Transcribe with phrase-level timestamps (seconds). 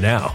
[0.00, 0.34] now.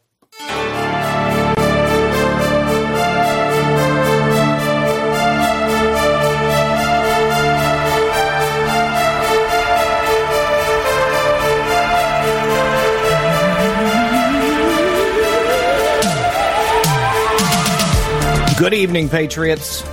[18.61, 19.83] Good evening, Patriots.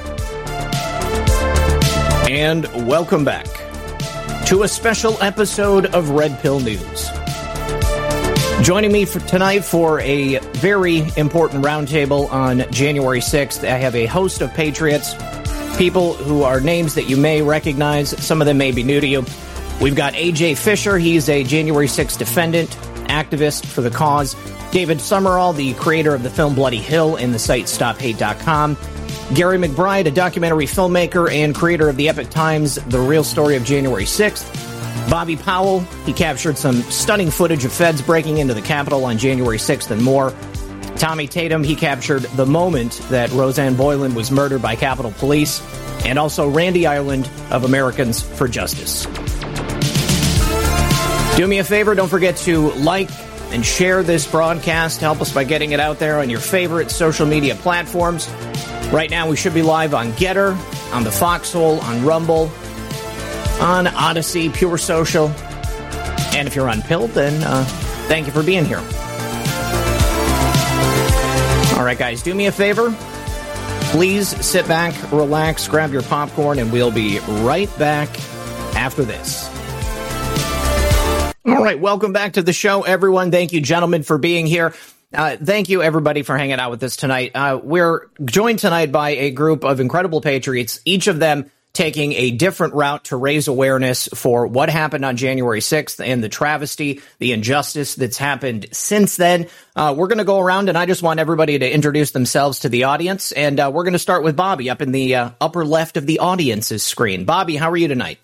[2.29, 3.47] And welcome back
[4.45, 7.09] to a special episode of Red Pill News.
[8.61, 14.05] Joining me for tonight for a very important roundtable on January 6th, I have a
[14.05, 15.15] host of Patriots,
[15.79, 18.11] people who are names that you may recognize.
[18.23, 19.25] Some of them may be new to you.
[19.81, 20.99] We've got AJ Fisher.
[20.99, 22.77] He's a January 6th defendant,
[23.09, 24.37] activist for the cause.
[24.71, 28.77] David Summerall, the creator of the film Bloody Hill and the site StopHate.com.
[29.35, 33.65] Gary McBride, a documentary filmmaker and creator of the Epoch Times The Real Story of
[33.65, 35.11] January 6th.
[35.11, 39.59] Bobby Powell, he captured some stunning footage of feds breaking into the Capitol on January
[39.59, 40.35] 6th and more.
[40.97, 45.63] Tommy Tatum, he captured the moment that Rosanne Boyland was murdered by Capitol Police.
[46.05, 49.07] And also Randy Ireland of Americans for Justice.
[51.39, 53.09] Do me a favor, don't forget to like,
[53.53, 55.01] and share this broadcast.
[55.01, 58.29] Help us by getting it out there on your favorite social media platforms.
[58.93, 60.57] Right now, we should be live on Gettr,
[60.93, 62.51] on the Foxhole, on Rumble,
[63.61, 65.29] on Odysee, Pure Social.
[66.35, 67.63] And if you're on Pill, then uh,
[68.09, 68.79] thank you for being here.
[71.79, 72.93] All right, guys, do me a favor.
[73.93, 78.09] Please sit back, relax, grab your popcorn, and we'll be right back
[78.75, 79.49] after this.
[81.47, 83.31] All right, welcome back to the show, everyone.
[83.31, 84.75] Thank you, gentlemen, for being here.
[85.15, 87.31] Uh, thank you, everybody, for hanging out with us tonight.
[87.35, 92.33] Uh, we're joined tonight by a group of incredible patriots, each of them taking a
[92.33, 97.33] different route to raise awareness for what happened on January 6th and the travesty, the
[97.33, 99.47] injustice that's happened since then.
[99.77, 102.69] Uh, we're going to go around, and I just want everybody to introduce themselves to
[102.69, 103.33] the audience.
[103.33, 106.05] And uh, we're going to start with Bobby up in the uh, upper left of
[106.05, 107.25] the audience's screen.
[107.25, 108.19] Bobby, how are you tonight?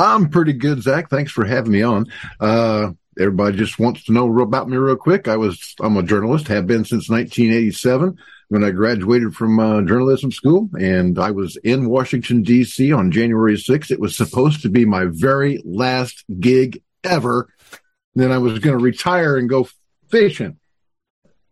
[0.00, 1.10] I'm pretty good, Zach.
[1.10, 2.06] Thanks for having me on.
[2.40, 5.28] Uh, everybody just wants to know about me real quick.
[5.28, 8.16] I was, I'm a journalist, have been since 1987
[8.48, 13.56] when I graduated from uh, journalism school and I was in Washington DC on January
[13.56, 13.90] 6th.
[13.90, 17.52] It was supposed to be my very last gig ever.
[18.14, 19.68] Then I was going to retire and go
[20.08, 20.58] fishing.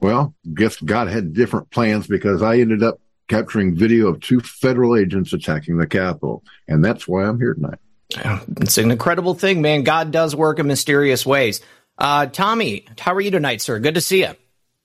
[0.00, 2.98] Well, guess God had different plans because I ended up
[3.28, 6.42] capturing video of two federal agents attacking the Capitol.
[6.66, 7.78] And that's why I'm here tonight.
[8.10, 9.82] It's an incredible thing, man.
[9.82, 11.60] God does work in mysterious ways.
[11.98, 13.78] Uh, Tommy, how are you tonight, sir?
[13.78, 14.30] Good to see you.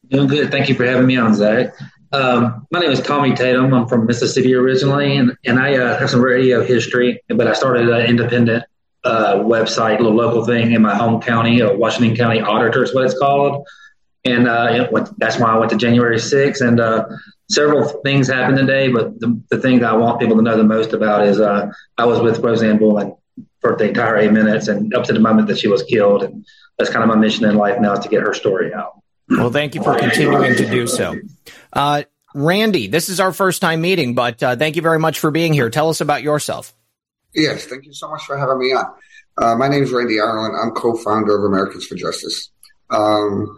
[0.10, 0.52] Doing good.
[0.52, 1.74] Thank you for having me on, Zach.
[2.12, 3.74] Um, my name is Tommy Tatum.
[3.74, 7.90] I'm from Mississippi originally, and, and I uh, have some radio history, but I started
[7.90, 8.66] an independent
[9.04, 12.94] uh, website, a little local thing in my home county, uh, Washington County Auditor is
[12.94, 13.68] what it's called.
[14.26, 16.66] And uh, went, that's why I went to January 6th.
[16.66, 17.06] And uh,
[17.50, 20.64] several things happened today, but the, the thing that I want people to know the
[20.64, 23.14] most about is uh, I was with Rosanne Boyland
[23.62, 26.24] for the entire eight minutes and up to the moment that she was killed.
[26.24, 26.46] And
[26.78, 29.02] that's kind of my mission in life now is to get her story out.
[29.30, 31.16] Well, thank you for continuing to do so.
[31.72, 32.04] Uh,
[32.36, 35.54] Randy, this is our first time meeting, but uh, thank you very much for being
[35.54, 35.70] here.
[35.70, 36.74] Tell us about yourself.
[37.34, 38.86] Yes, thank you so much for having me on.
[39.38, 40.56] Uh, my name is Randy Ireland.
[40.62, 42.52] I'm co-founder of Americans for Justice.
[42.90, 43.58] Um,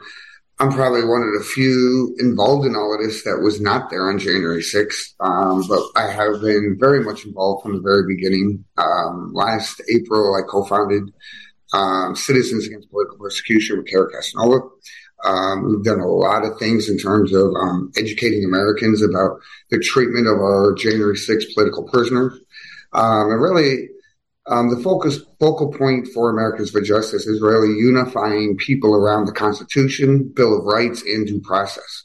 [0.58, 4.10] I'm probably one of the few involved in all of this that was not there
[4.10, 5.14] on January 6th.
[5.20, 8.64] Um, but I have been very much involved from the very beginning.
[8.78, 11.12] Um, last April, I co-founded
[11.74, 14.70] um, Citizens Against Political Persecution with Cara Castronuova.
[15.26, 19.40] Um, we've done a lot of things in terms of um, educating Americans about
[19.72, 22.34] the treatment of our January 6th political prisoners.
[22.94, 23.90] Um, and really,
[24.48, 29.32] um, the focus focal point for Americans for Justice is really unifying people around the
[29.32, 32.04] Constitution, Bill of Rights, and due process.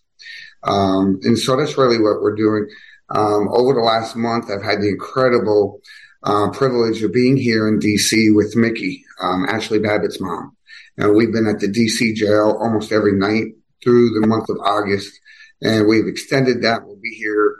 [0.63, 2.69] Um, and so that's really what we're doing.
[3.11, 5.81] Um, over the last month, I've had the incredible
[6.23, 10.57] uh, privilege of being here in DC with Mickey, um, Ashley Babbitt's mom.
[10.97, 15.19] And we've been at the DC jail almost every night through the month of August,
[15.63, 16.87] and we've extended that.
[16.87, 17.57] We'll be here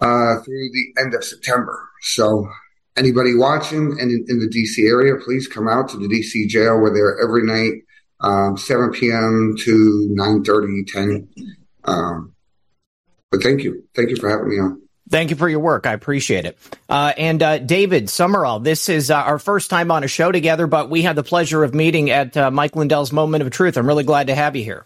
[0.00, 1.88] uh, through the end of September.
[2.02, 2.48] So
[2.96, 6.78] anybody watching and in, in, the DC area, please come out to the DC jail.
[6.78, 7.82] We're there every night,
[8.20, 9.54] um, 7 p.m.
[9.60, 11.28] to 9 30, 10.
[11.84, 12.34] Um,
[13.30, 13.84] but thank you.
[13.94, 14.82] Thank you for having me on.
[15.08, 15.86] Thank you for your work.
[15.86, 16.58] I appreciate it.
[16.88, 20.66] Uh, and uh, David Summerall, this is uh, our first time on a show together,
[20.66, 23.76] but we had the pleasure of meeting at uh, Mike Lindell's Moment of Truth.
[23.76, 24.84] I'm really glad to have you here.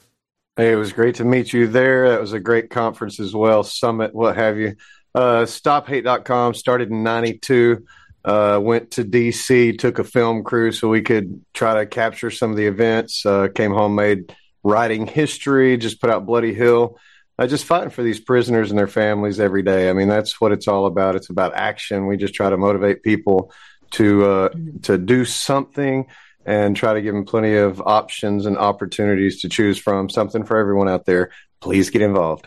[0.56, 2.10] Hey, it was great to meet you there.
[2.10, 4.76] That was a great conference as well, summit, what have you.
[5.14, 7.86] Uh, StopHate.com started in 92.
[8.24, 12.50] Uh, went to DC, took a film crew so we could try to capture some
[12.50, 13.24] of the events.
[13.24, 16.98] Uh, came home, made writing history, just put out Bloody Hill.
[17.38, 19.88] Uh, just fighting for these prisoners and their families every day.
[19.88, 21.16] I mean, that's what it's all about.
[21.16, 22.06] It's about action.
[22.06, 23.52] We just try to motivate people
[23.92, 24.48] to uh,
[24.82, 26.06] to do something
[26.44, 30.10] and try to give them plenty of options and opportunities to choose from.
[30.10, 31.30] Something for everyone out there.
[31.60, 32.46] Please get involved.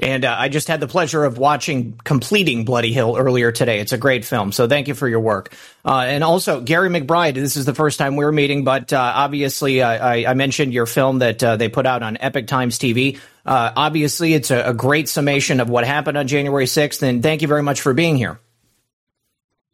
[0.00, 3.80] And uh, I just had the pleasure of watching completing Bloody Hill earlier today.
[3.80, 5.54] It's a great film, so thank you for your work.
[5.84, 7.34] Uh, and also, Gary McBride.
[7.34, 11.18] This is the first time we're meeting, but uh, obviously, I, I, mentioned your film
[11.18, 13.18] that uh, they put out on Epoch Times TV.
[13.44, 17.42] Uh, obviously, it's a, a, great summation of what happened on January 6th, and thank
[17.42, 18.38] you very much for being here.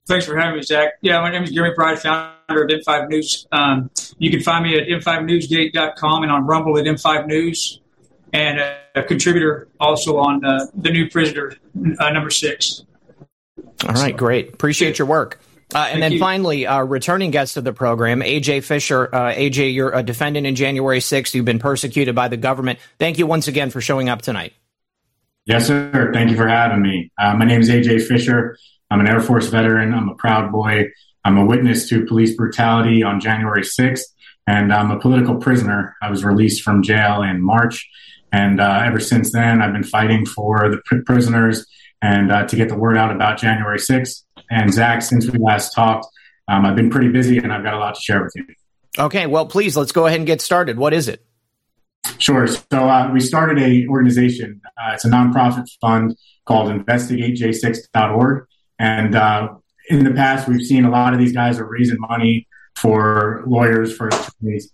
[0.06, 0.94] Thanks for having me, Zach.
[1.02, 3.46] Yeah, my name is Gary McBride, founder of M5 News.
[3.52, 7.80] Um, you can find me at m5newsgate.com and on Rumble at M5 News
[8.32, 11.54] and a, contributor also on uh, the new prisoner
[11.98, 12.84] uh, number six.
[13.86, 14.52] All right, so, great.
[14.52, 15.40] Appreciate your work.
[15.74, 16.18] Uh, and then you.
[16.18, 19.14] finally, our returning guest of the program, AJ Fisher.
[19.14, 21.34] Uh, AJ, you're a defendant in January 6th.
[21.34, 22.78] You've been persecuted by the government.
[22.98, 24.54] Thank you once again for showing up tonight.
[25.44, 26.10] Yes, sir.
[26.12, 27.12] Thank you for having me.
[27.18, 28.58] Uh, my name is AJ Fisher.
[28.90, 29.92] I'm an Air Force veteran.
[29.92, 30.86] I'm a proud boy.
[31.24, 34.04] I'm a witness to police brutality on January 6th,
[34.46, 35.96] and I'm a political prisoner.
[36.00, 37.86] I was released from jail in March
[38.32, 41.66] and uh, ever since then, I've been fighting for the pr- prisoners
[42.02, 44.22] and uh, to get the word out about January 6th.
[44.50, 46.06] And Zach, since we last talked,
[46.48, 48.46] um, I've been pretty busy and I've got a lot to share with you.
[48.98, 50.78] Okay, well, please let's go ahead and get started.
[50.78, 51.24] What is it?
[52.18, 52.46] Sure.
[52.46, 54.60] So uh, we started a organization.
[54.66, 56.16] Uh, it's a nonprofit fund
[56.46, 58.46] called InvestigateJ6.org,
[58.78, 59.48] and uh,
[59.90, 63.94] in the past, we've seen a lot of these guys are raising money for lawyers
[63.94, 64.72] for attorneys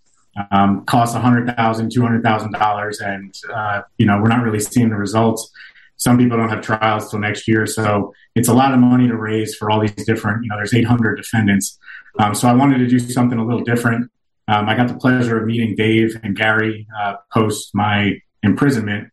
[0.50, 5.50] um, costs $100,000, $200,000, and, uh, you know, we're not really seeing the results.
[5.96, 7.66] Some people don't have trials till next year.
[7.66, 10.74] So it's a lot of money to raise for all these different, you know, there's
[10.74, 11.78] 800 defendants.
[12.18, 14.10] Um, so I wanted to do something a little different.
[14.48, 19.08] Um, I got the pleasure of meeting Dave and Gary uh, post my imprisonment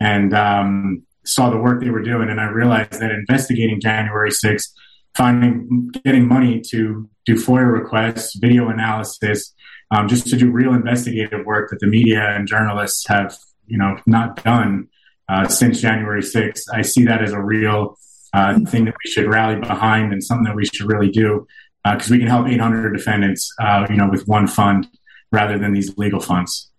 [0.00, 2.28] and um, saw the work they were doing.
[2.28, 4.68] And I realized that investigating January 6th,
[5.16, 9.54] finding, getting money to do FOIA requests, video analysis,
[9.92, 13.98] um, just to do real investigative work that the media and journalists have, you know,
[14.06, 14.88] not done
[15.28, 16.62] uh, since January 6th.
[16.72, 17.98] I see that as a real
[18.32, 21.46] uh, thing that we should rally behind and something that we should really do
[21.84, 24.88] because uh, we can help 800 defendants, uh, you know, with one fund
[25.30, 26.70] rather than these legal funds.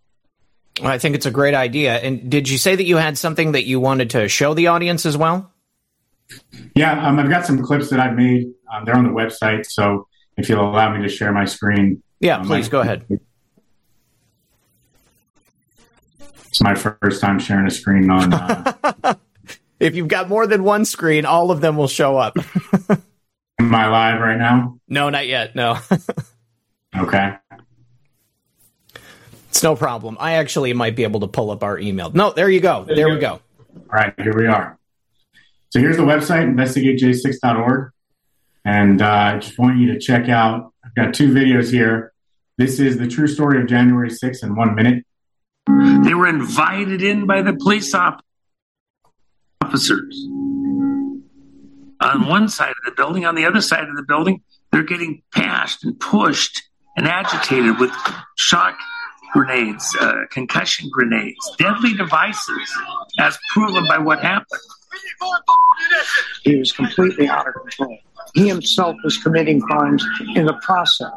[0.81, 1.97] I think it's a great idea.
[1.97, 5.05] And did you say that you had something that you wanted to show the audience
[5.05, 5.51] as well?
[6.75, 8.51] Yeah, um, I've got some clips that I've made.
[8.73, 9.67] Um, they're on the website.
[9.67, 13.05] So if you'll allow me to share my screen, yeah, um, please go ahead.
[16.47, 18.33] It's my first time sharing a screen on.
[18.33, 19.15] Uh,
[19.79, 22.37] if you've got more than one screen, all of them will show up.
[23.59, 24.79] Am I live right now?
[24.87, 25.55] No, not yet.
[25.55, 25.77] No.
[26.95, 27.35] okay.
[29.49, 30.15] It's no problem.
[30.19, 32.11] I actually might be able to pull up our email.
[32.11, 32.85] No, there you go.
[32.85, 33.41] There, there you we go.
[33.73, 33.81] go.
[33.91, 34.79] All right, here we are.
[35.71, 37.91] So here's the website, investigatej6.org.
[38.63, 42.12] And uh, I just want you to check out, I've got two videos here.
[42.57, 45.03] This is the true story of January 6th in one minute.
[46.03, 48.21] They were invited in by the police op-
[49.63, 50.27] officers.
[52.01, 54.41] On one side of the building, on the other side of the building,
[54.71, 56.61] they're getting passed and pushed
[56.95, 57.91] and agitated with
[58.35, 58.77] shock
[59.31, 62.71] grenades, uh, concussion grenades, deadly devices,
[63.19, 64.61] as proven by what happened.
[66.43, 67.97] He was completely out of control.
[68.35, 70.05] He himself was committing crimes
[70.35, 71.09] in the process.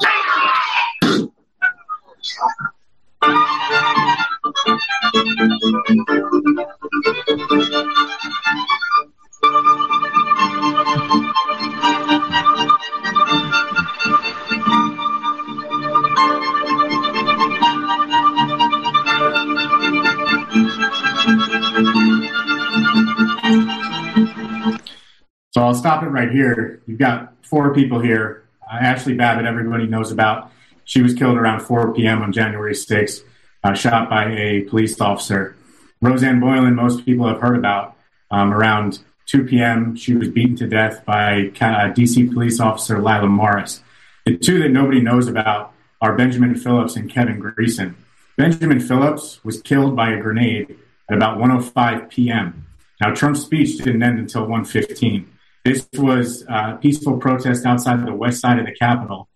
[25.57, 26.83] So I'll stop it right here.
[26.87, 28.45] You've got four people here.
[28.71, 30.53] Uh, Ashley Babbitt, everybody knows about.
[30.87, 32.23] She was killed around 4 p.m.
[32.23, 33.23] on January 6th,
[33.63, 35.57] uh, shot by a police officer.
[36.01, 37.97] Rosanne Boyland, most people have heard about.
[38.31, 43.27] Um, around 2 p.m., she was beaten to death by uh, DC police officer Lila
[43.27, 43.83] Morris.
[44.25, 47.95] The two that nobody knows about are Benjamin Phillips and Kevin Greeson.
[48.37, 50.77] Benjamin Phillips was killed by a grenade
[51.09, 52.67] at about 1:05 p.m.
[53.01, 55.27] Now, Trump's speech didn't end until 1:15.
[55.65, 59.29] This was a peaceful protest outside the west side of the Capitol,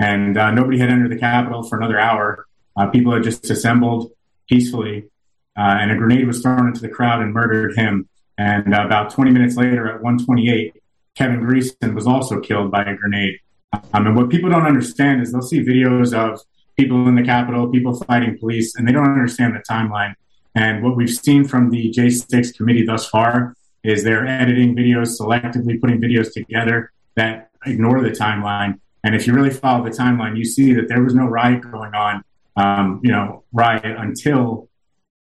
[0.00, 2.46] and uh, nobody had entered the Capitol for another hour.
[2.76, 4.10] Uh, people had just assembled
[4.48, 5.04] peacefully,
[5.56, 8.08] uh, and a grenade was thrown into the crowd and murdered him.
[8.38, 10.72] And uh, about 20 minutes later, at 1:28,
[11.14, 13.38] Kevin Greeson was also killed by a grenade.
[13.92, 16.40] Um, and what people don't understand is they'll see videos of
[16.78, 20.14] people in the Capitol, people fighting police, and they don't understand the timeline.
[20.54, 23.54] And what we've seen from the J6 committee thus far
[23.84, 28.80] is they're editing videos, selectively putting videos together that ignore the timeline.
[29.04, 31.94] And if you really follow the timeline, you see that there was no riot going
[31.94, 32.22] on,
[32.56, 34.68] um, you know, riot until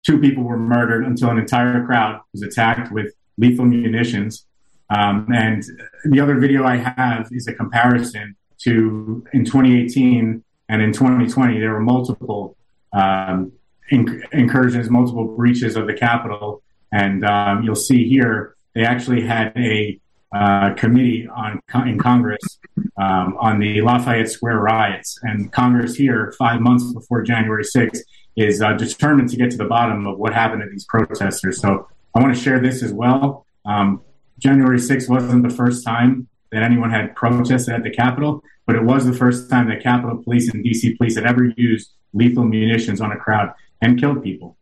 [0.05, 4.47] two people were murdered, until an entire crowd was attacked with lethal munitions.
[4.89, 5.65] Um, and
[6.05, 11.73] the other video I have is a comparison to in 2018 and in 2020, there
[11.73, 12.57] were multiple
[12.93, 13.53] um,
[13.93, 16.63] inc- incursions, multiple breaches of the Capitol.
[16.93, 20.01] And um, you'll see here, they actually had a
[20.35, 22.59] uh, committee on in Congress
[23.01, 25.19] um, on the Lafayette Square riots.
[25.23, 28.01] And Congress here, five months before January 6th,
[28.37, 31.61] is uh, determined to get to the bottom of what happened to these protesters.
[31.61, 33.47] So I want to share this as well.
[33.65, 34.03] Um,
[34.39, 38.83] January 6th wasn't the first time that anyone had protested at the Capitol, but it
[38.83, 43.01] was the first time that Capitol Police and DC Police had ever used lethal munitions
[43.01, 44.56] on a crowd and killed people.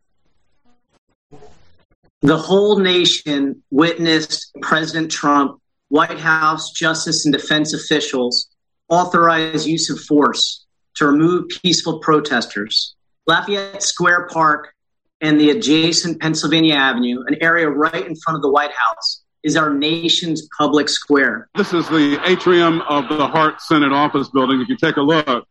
[2.24, 8.48] The whole nation witnessed President Trump, White House, justice, and defense officials
[8.88, 10.64] authorize use of force
[10.96, 12.96] to remove peaceful protesters.
[13.26, 14.72] Lafayette Square Park
[15.20, 19.54] and the adjacent Pennsylvania Avenue, an area right in front of the White House, is
[19.54, 21.50] our nation's public square.
[21.54, 24.62] This is the atrium of the Hart Senate office building.
[24.62, 25.46] If you take a look,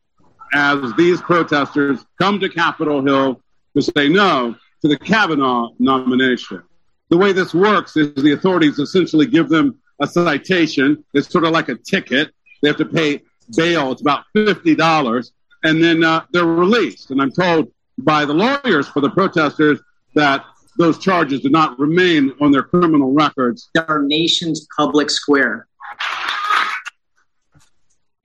[0.56, 3.40] as these protesters come to Capitol Hill
[3.76, 6.62] to say no to the Kavanaugh nomination.
[7.10, 11.04] The way this works is the authorities essentially give them a citation.
[11.14, 12.32] It's sort of like a ticket.
[12.62, 13.22] They have to pay
[13.56, 13.94] bail.
[13.94, 15.32] It's about $50.
[15.64, 17.12] And then uh, they're released.
[17.12, 19.80] And I'm told by the lawyers for the protesters
[20.16, 20.44] that
[20.78, 23.70] those charges do not remain on their criminal records.
[23.88, 25.68] Our nation's public square.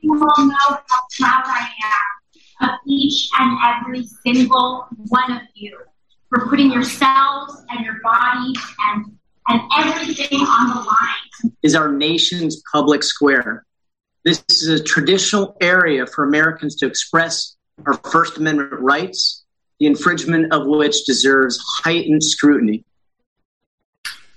[0.01, 0.81] You all know how
[1.21, 1.69] proud I
[2.63, 5.79] am of each and every single one of you
[6.29, 8.57] for putting yourselves and your bodies
[8.91, 9.07] and,
[9.49, 11.55] and everything on the line.
[11.63, 13.65] Is our nation's public square.
[14.25, 19.45] This is a traditional area for Americans to express our First Amendment rights
[19.79, 22.85] the infringement of which deserves heightened scrutiny.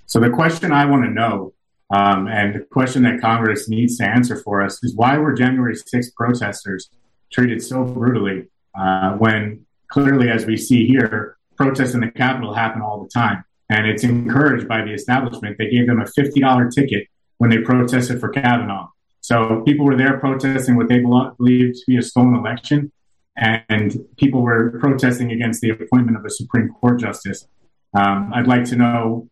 [0.06, 1.54] So, the question I want to know,
[1.92, 5.74] um, and the question that Congress needs to answer for us, is why were January
[5.74, 6.90] 6th protesters
[7.32, 12.82] treated so brutally uh, when clearly, as we see here, protests in the Capitol happen
[12.82, 13.44] all the time?
[13.68, 15.56] And it's encouraged by the establishment.
[15.58, 18.88] They gave them a $50 ticket when they protested for Kavanaugh.
[19.20, 22.92] So people were there protesting what they believed to be a stolen election
[23.36, 27.46] and people were protesting against the appointment of a Supreme Court justice.
[27.94, 29.28] Um, I'd like to know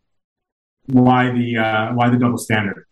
[0.87, 2.85] why the uh, why the double standard.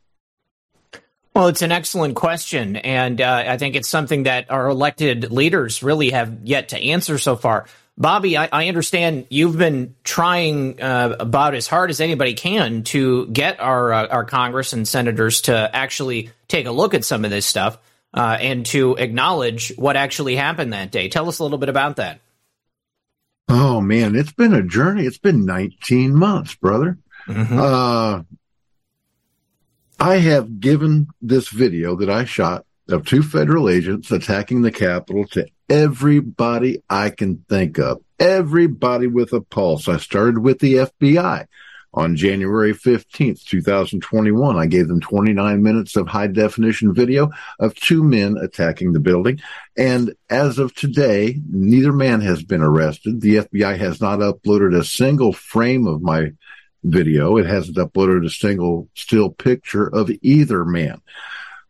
[1.36, 5.84] Well, it's an excellent question, and uh, I think it's something that our elected leaders
[5.84, 7.66] really have yet to answer so far.
[8.00, 13.28] Bobby, I, I understand you've been trying uh, about as hard as anybody can to
[13.28, 17.32] get our uh, our Congress and senators to actually take a look at some of
[17.32, 17.78] this stuff
[18.14, 21.10] uh, and to acknowledge what actually happened that day.
[21.10, 22.22] Tell us a little bit about that.
[23.50, 25.04] Oh man, it's been a journey.
[25.04, 26.98] It's been 19 months, brother.
[27.28, 27.60] Mm-hmm.
[27.60, 28.22] Uh,
[30.00, 35.26] I have given this video that I shot of two federal agents attacking the Capitol
[35.28, 38.02] to everybody I can think of.
[38.20, 39.88] Everybody with a pulse.
[39.88, 41.46] I started with the FBI
[41.94, 44.58] on January 15th, 2021.
[44.58, 49.40] I gave them 29 minutes of high definition video of two men attacking the building.
[49.78, 53.22] And as of today, neither man has been arrested.
[53.22, 56.34] The FBI has not uploaded a single frame of my
[56.84, 57.38] video.
[57.38, 61.02] It hasn't uploaded a single still picture of either man.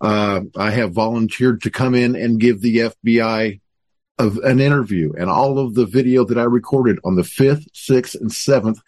[0.02, 3.60] Uh, I have volunteered to come in and give the FBI
[4.18, 8.20] of an interview and all of the video that I recorded on the 5th, 6th,
[8.20, 8.80] and 7th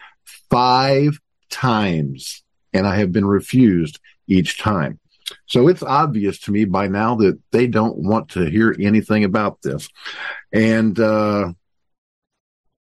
[0.50, 1.19] five
[1.50, 2.43] times,
[2.74, 5.00] and I have been refused each time.
[5.45, 9.62] So it's obvious to me by now that they don't want to hear anything about
[9.62, 9.88] this.
[10.52, 11.54] And, uh,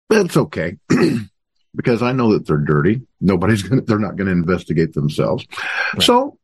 [0.09, 0.77] that's okay.
[1.75, 3.01] because I know that they're dirty.
[3.21, 5.45] Nobody's going to, they're not going to investigate themselves.
[5.93, 6.03] Right.
[6.03, 6.39] So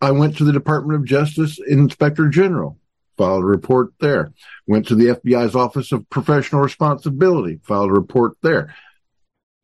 [0.00, 2.78] I went to the Department of Justice Inspector General,
[3.16, 4.32] filed a report there.
[4.66, 8.74] Went to the FBI's Office of Professional Responsibility, filed a report there.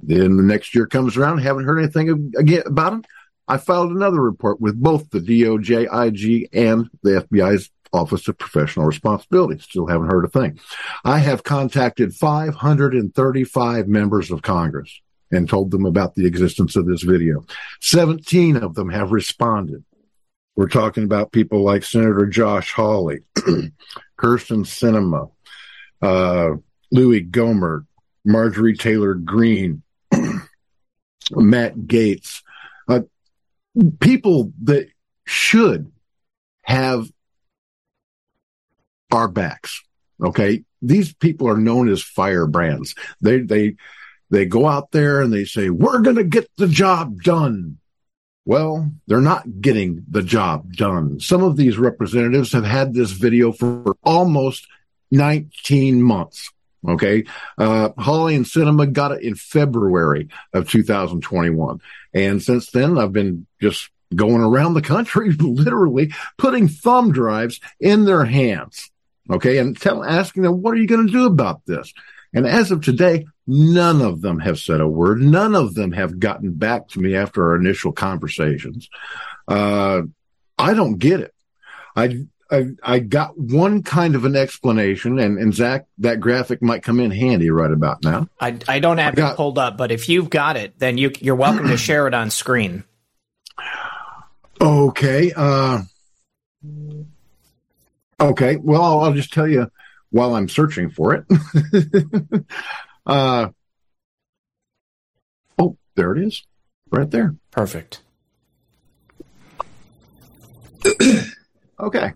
[0.00, 3.04] Then the next year comes around, haven't heard anything again about them.
[3.46, 8.86] I filed another report with both the DOJ, IG, and the FBI's Office of Professional
[8.86, 9.60] Responsibility.
[9.60, 10.58] Still haven't heard a thing.
[11.04, 17.02] I have contacted 535 members of Congress and told them about the existence of this
[17.02, 17.44] video.
[17.80, 19.84] 17 of them have responded.
[20.56, 25.30] We're talking about people like Senator Josh Hawley, Kyrsten Sinema,
[26.02, 26.56] uh,
[26.90, 27.86] Louie Gohmert,
[28.24, 29.82] Marjorie Taylor Greene,
[31.30, 32.42] Matt Gaetz,
[32.88, 33.00] uh,
[34.00, 34.88] people that
[35.26, 35.90] should
[36.64, 37.10] have
[39.10, 39.82] our backs.
[40.22, 40.64] Okay.
[40.80, 42.94] These people are known as firebrands.
[43.20, 43.76] They, they,
[44.30, 47.78] they go out there and they say, we're going to get the job done.
[48.44, 51.20] Well, they're not getting the job done.
[51.20, 54.66] Some of these representatives have had this video for almost
[55.12, 56.50] 19 months.
[56.86, 57.24] Okay.
[57.56, 61.80] Uh, Hawley and Sinema got it in February of 2021.
[62.12, 68.04] And since then, I've been just going around the country, literally putting thumb drives in
[68.04, 68.90] their hands.
[69.30, 69.58] Okay.
[69.58, 71.92] And tell, asking them, what are you going to do about this?
[72.34, 75.20] And as of today, none of them have said a word.
[75.20, 78.88] None of them have gotten back to me after our initial conversations.
[79.48, 80.02] Uh,
[80.58, 81.34] I don't get it.
[81.96, 86.82] I, I, I got one kind of an explanation, and, and Zach, that graphic might
[86.82, 88.28] come in handy right about now.
[88.40, 90.98] I, I don't have I got, it pulled up, but if you've got it, then
[90.98, 92.84] you, you're welcome to share it on screen.
[94.60, 95.32] Okay.
[95.34, 95.82] Uh,
[98.20, 98.56] okay.
[98.56, 99.70] Well, I'll, I'll just tell you
[100.10, 102.44] while I'm searching for it.
[103.06, 103.48] uh,
[105.58, 106.42] oh, there it is,
[106.90, 107.34] right there.
[107.50, 108.00] Perfect.
[111.80, 112.12] okay.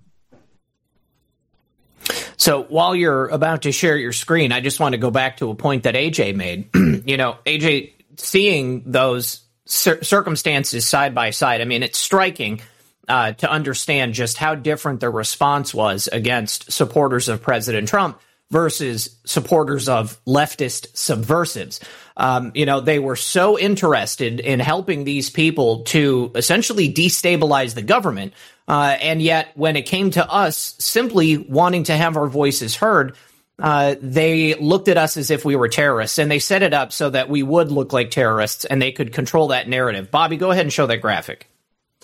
[2.37, 5.51] So while you're about to share your screen, I just want to go back to
[5.51, 6.69] a point that AJ made.
[6.75, 12.61] you know, AJ, seeing those cir- circumstances side by side, I mean, it's striking
[13.09, 18.21] uh, to understand just how different the response was against supporters of President Trump
[18.51, 21.81] versus supporters of leftist subversives.
[22.17, 27.83] Um, you know, they were so interested in helping these people to essentially destabilize the
[27.83, 28.33] government.
[28.69, 33.17] Uh, and yet, when it came to us simply wanting to have our voices heard,
[33.59, 36.93] uh, they looked at us as if we were terrorists and they set it up
[36.93, 40.11] so that we would look like terrorists and they could control that narrative.
[40.11, 41.49] Bobby, go ahead and show that graphic.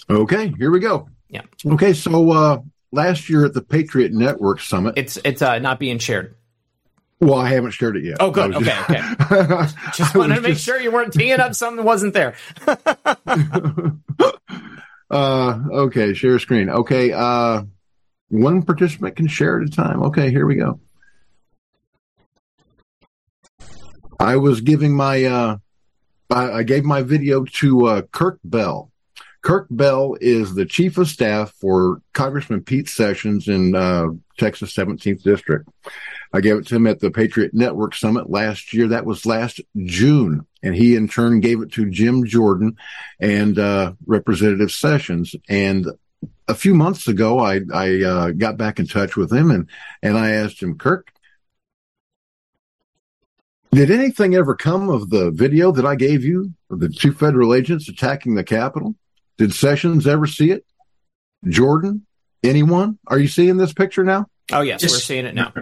[0.08, 1.08] Okay, here we go.
[1.28, 1.42] Yeah.
[1.66, 2.58] Okay, so uh,
[2.92, 6.36] last year at the Patriot Network Summit, it's it's uh, not being shared.
[7.22, 8.16] Well, I haven't shared it yet.
[8.18, 8.52] Oh, good.
[8.56, 9.66] Okay, just, okay.
[9.94, 10.64] just wanted to make just...
[10.64, 12.34] sure you weren't teeing up something that wasn't there.
[15.08, 16.68] uh, okay, share screen.
[16.68, 17.62] Okay, uh,
[18.28, 20.02] one participant can share at a time.
[20.02, 20.80] Okay, here we go.
[24.18, 25.58] I was giving my, uh,
[26.28, 28.91] I, I gave my video to uh, Kirk Bell.
[29.42, 34.06] Kirk Bell is the chief of staff for Congressman Pete Sessions in uh,
[34.38, 35.68] Texas 17th District.
[36.32, 38.86] I gave it to him at the Patriot Network Summit last year.
[38.88, 40.46] That was last June.
[40.62, 42.76] And he in turn gave it to Jim Jordan
[43.18, 45.34] and uh, Representative Sessions.
[45.48, 45.88] And
[46.46, 49.68] a few months ago, I, I uh, got back in touch with him and,
[50.04, 51.12] and I asked him, Kirk,
[53.72, 57.54] did anything ever come of the video that I gave you of the two federal
[57.54, 58.94] agents attacking the Capitol?
[59.38, 60.64] Did Sessions ever see it?
[61.48, 62.06] Jordan?
[62.42, 62.98] Anyone?
[63.06, 64.26] Are you seeing this picture now?
[64.52, 64.92] Oh, yes, yes.
[64.92, 65.52] we're seeing it now.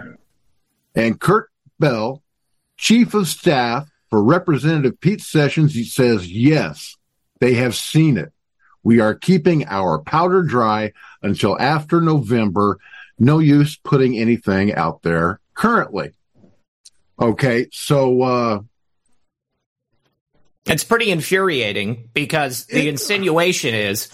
[0.95, 2.21] And Kurt Bell,
[2.77, 6.97] chief of staff for Representative Pete Sessions, he says, yes,
[7.39, 8.31] they have seen it.
[8.83, 12.79] We are keeping our powder dry until after November.
[13.19, 16.11] No use putting anything out there currently.
[17.19, 18.59] Okay, so uh,
[20.65, 24.09] it's pretty infuriating because the insinuation is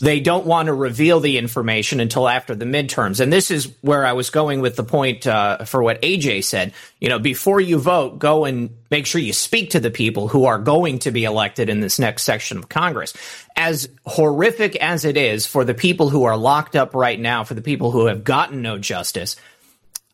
[0.00, 3.20] they don't want to reveal the information until after the midterms.
[3.20, 6.74] And this is where I was going with the point uh, for what AJ said.
[7.00, 10.44] You know, before you vote, go and make sure you speak to the people who
[10.44, 13.14] are going to be elected in this next section of Congress.
[13.56, 17.54] As horrific as it is for the people who are locked up right now, for
[17.54, 19.36] the people who have gotten no justice,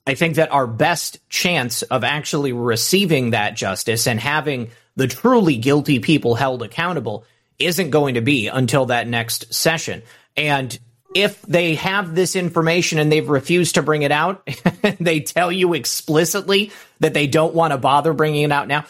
[0.07, 5.57] I think that our best chance of actually receiving that justice and having the truly
[5.57, 7.25] guilty people held accountable
[7.59, 10.03] isn't going to be until that next session.
[10.37, 10.77] And
[11.15, 14.49] if they have this information and they've refused to bring it out,
[15.01, 18.85] they tell you explicitly that they don't want to bother bringing it out now.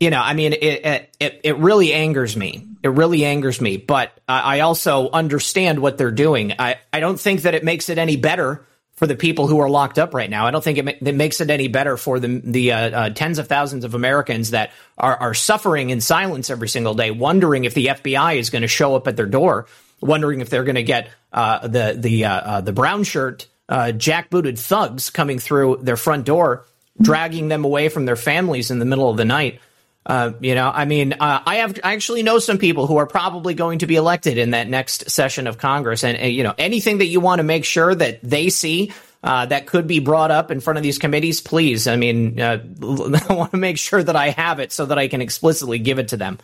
[0.00, 2.66] You know, I mean, it it it really angers me.
[2.82, 3.78] It really angers me.
[3.78, 6.52] But I also understand what they're doing.
[6.58, 9.68] I I don't think that it makes it any better for the people who are
[9.68, 10.46] locked up right now.
[10.46, 13.10] I don't think it, ma- it makes it any better for the the uh, uh,
[13.10, 17.64] tens of thousands of Americans that are are suffering in silence every single day, wondering
[17.64, 19.66] if the FBI is going to show up at their door,
[20.00, 23.92] wondering if they're going to get uh, the the uh, uh, the brown shirt uh,
[23.94, 26.64] jackbooted thugs coming through their front door,
[27.00, 29.60] dragging them away from their families in the middle of the night.
[30.06, 33.06] Uh, you know, I mean, uh, I have I actually know some people who are
[33.08, 36.54] probably going to be elected in that next session of Congress, and, and you know,
[36.56, 38.92] anything that you want to make sure that they see
[39.24, 41.88] uh, that could be brought up in front of these committees, please.
[41.88, 42.62] I mean, uh,
[43.28, 45.98] I want to make sure that I have it so that I can explicitly give
[45.98, 46.38] it to them.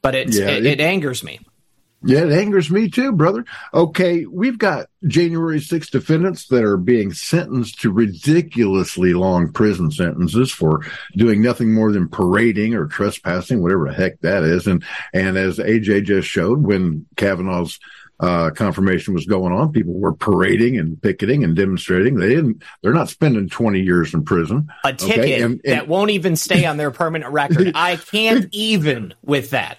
[0.00, 1.40] But it's, Yeah, it, it- it angers me.
[2.02, 3.44] Yeah, it angers me too, brother.
[3.74, 10.50] Okay, we've got January 6 defendants that are being sentenced to ridiculously long prison sentences
[10.50, 10.80] for
[11.16, 14.66] doing nothing more than parading or trespassing, whatever the heck that is.
[14.66, 14.82] And
[15.12, 17.78] and as AJ just showed, when Kavanaugh's
[18.18, 22.16] uh, confirmation was going on, people were parading and picketing and demonstrating.
[22.16, 22.62] They didn't.
[22.82, 24.68] They're not spending 20 years in prison.
[24.84, 27.72] A ticket And- and- that won't even stay on their permanent record.
[27.74, 29.78] I can't even with that.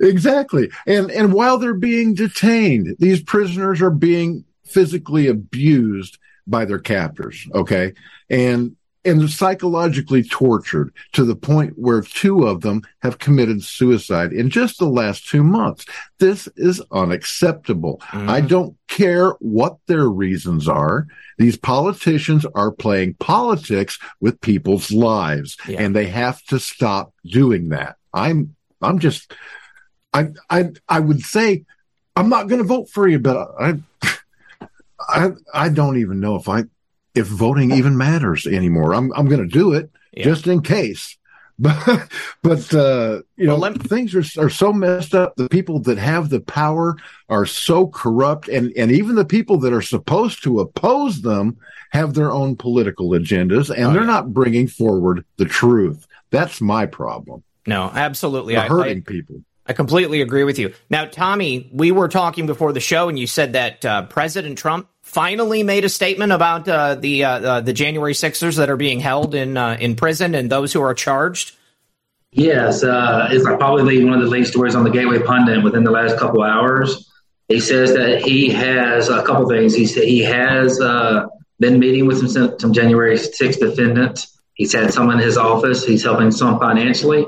[0.00, 0.70] Exactly.
[0.86, 7.46] And and while they're being detained, these prisoners are being physically abused by their captors,
[7.54, 7.92] okay?
[8.30, 14.50] And and psychologically tortured to the point where two of them have committed suicide in
[14.50, 15.86] just the last two months.
[16.18, 17.98] This is unacceptable.
[18.06, 18.28] Mm-hmm.
[18.28, 21.06] I don't care what their reasons are.
[21.38, 27.96] These politicians are playing politics with people's lives and they have to stop doing that.
[28.12, 29.32] I'm I'm just
[30.16, 31.64] I I I would say
[32.14, 33.74] I'm not going to vote for you, but I
[35.08, 36.64] I I don't even know if I
[37.14, 38.94] if voting even matters anymore.
[38.94, 39.90] I'm I'm going to do it
[40.24, 41.16] just in case.
[41.58, 42.10] But
[42.42, 45.36] but uh, you know things are are so messed up.
[45.36, 46.98] The people that have the power
[47.30, 51.56] are so corrupt, and and even the people that are supposed to oppose them
[51.92, 56.06] have their own political agendas, and they're not bringing forward the truth.
[56.30, 57.42] That's my problem.
[57.66, 58.52] No, absolutely.
[58.52, 59.36] They're I- hurting I- people.
[59.68, 60.74] I completely agree with you.
[60.88, 64.88] Now, Tommy, we were talking before the show, and you said that uh, President Trump
[65.02, 69.00] finally made a statement about uh, the uh, uh, the January Sixers that are being
[69.00, 71.56] held in uh, in prison and those who are charged.
[72.30, 75.90] Yes, uh, it's probably one of the lead stories on the Gateway Pundit within the
[75.90, 77.10] last couple hours.
[77.48, 79.74] He says that he has a couple things.
[79.74, 80.78] He said he has
[81.58, 84.38] been meeting with some, some January 6th defendants.
[84.52, 85.84] He's had some in his office.
[85.84, 87.26] He's helping some financially,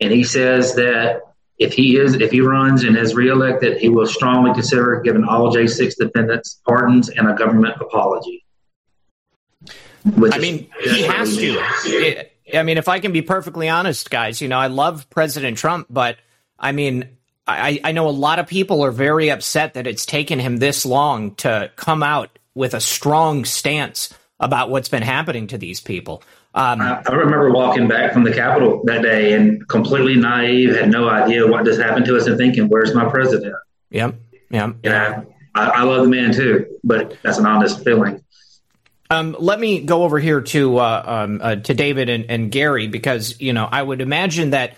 [0.00, 1.20] and he says that
[1.58, 5.52] if he is if he runs and is reelected, he will strongly consider giving all
[5.54, 8.44] J6 defendants pardons and a government apology.
[10.32, 11.62] I mean, he has to.
[11.86, 15.58] It- I mean, if I can be perfectly honest, guys, you know, I love President
[15.58, 16.16] Trump, but
[16.58, 20.38] I mean, I, I know a lot of people are very upset that it's taken
[20.38, 25.58] him this long to come out with a strong stance about what's been happening to
[25.58, 26.22] these people.
[26.58, 30.90] Um, I, I remember walking back from the Capitol that day and completely naive, had
[30.90, 33.54] no idea what just happened to us, and thinking, "Where's my president?"
[33.90, 34.16] Yep,
[34.50, 34.76] yep.
[34.82, 38.24] You know, I, I love the man too, but that's an honest feeling.
[39.08, 42.88] Um, let me go over here to uh, um, uh, to David and, and Gary
[42.88, 44.76] because you know I would imagine that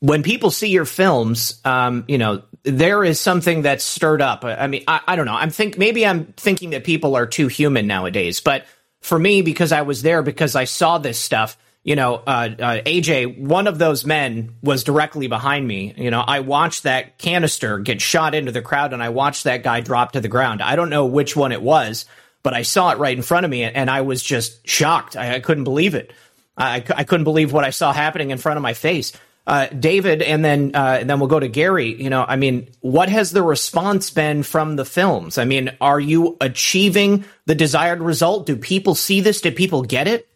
[0.00, 4.44] when people see your films, um, you know there is something that's stirred up.
[4.44, 5.36] I I mean, I, I don't know.
[5.36, 8.66] I'm think maybe I'm thinking that people are too human nowadays, but
[9.00, 11.56] for me, because I was there, because I saw this stuff.
[11.84, 15.94] You know, uh, uh, AJ, one of those men was directly behind me.
[15.96, 19.62] You know, I watched that canister get shot into the crowd, and I watched that
[19.62, 20.62] guy drop to the ground.
[20.62, 22.04] I don't know which one it was,
[22.42, 25.16] but I saw it right in front of me, and I was just shocked.
[25.16, 26.12] I, I couldn't believe it.
[26.56, 29.12] I, I couldn't believe what I saw happening in front of my face.
[29.46, 31.94] Uh, David, and then uh, and then we'll go to Gary.
[32.02, 35.38] You know, I mean, what has the response been from the films?
[35.38, 38.46] I mean, are you achieving the desired result?
[38.46, 39.40] Do people see this?
[39.40, 40.28] Do people get it?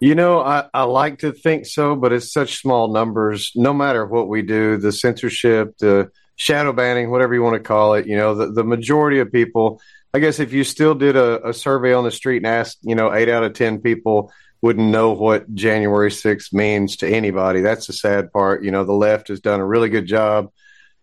[0.00, 3.52] You know, I, I like to think so, but it's such small numbers.
[3.54, 7.94] No matter what we do, the censorship, the shadow banning, whatever you want to call
[7.94, 9.80] it, you know, the, the majority of people,
[10.12, 12.94] I guess if you still did a, a survey on the street and asked, you
[12.94, 14.32] know, eight out of 10 people
[14.66, 17.60] wouldn't know what January 6th means to anybody.
[17.60, 18.64] That's the sad part.
[18.64, 20.50] You know, the left has done a really good job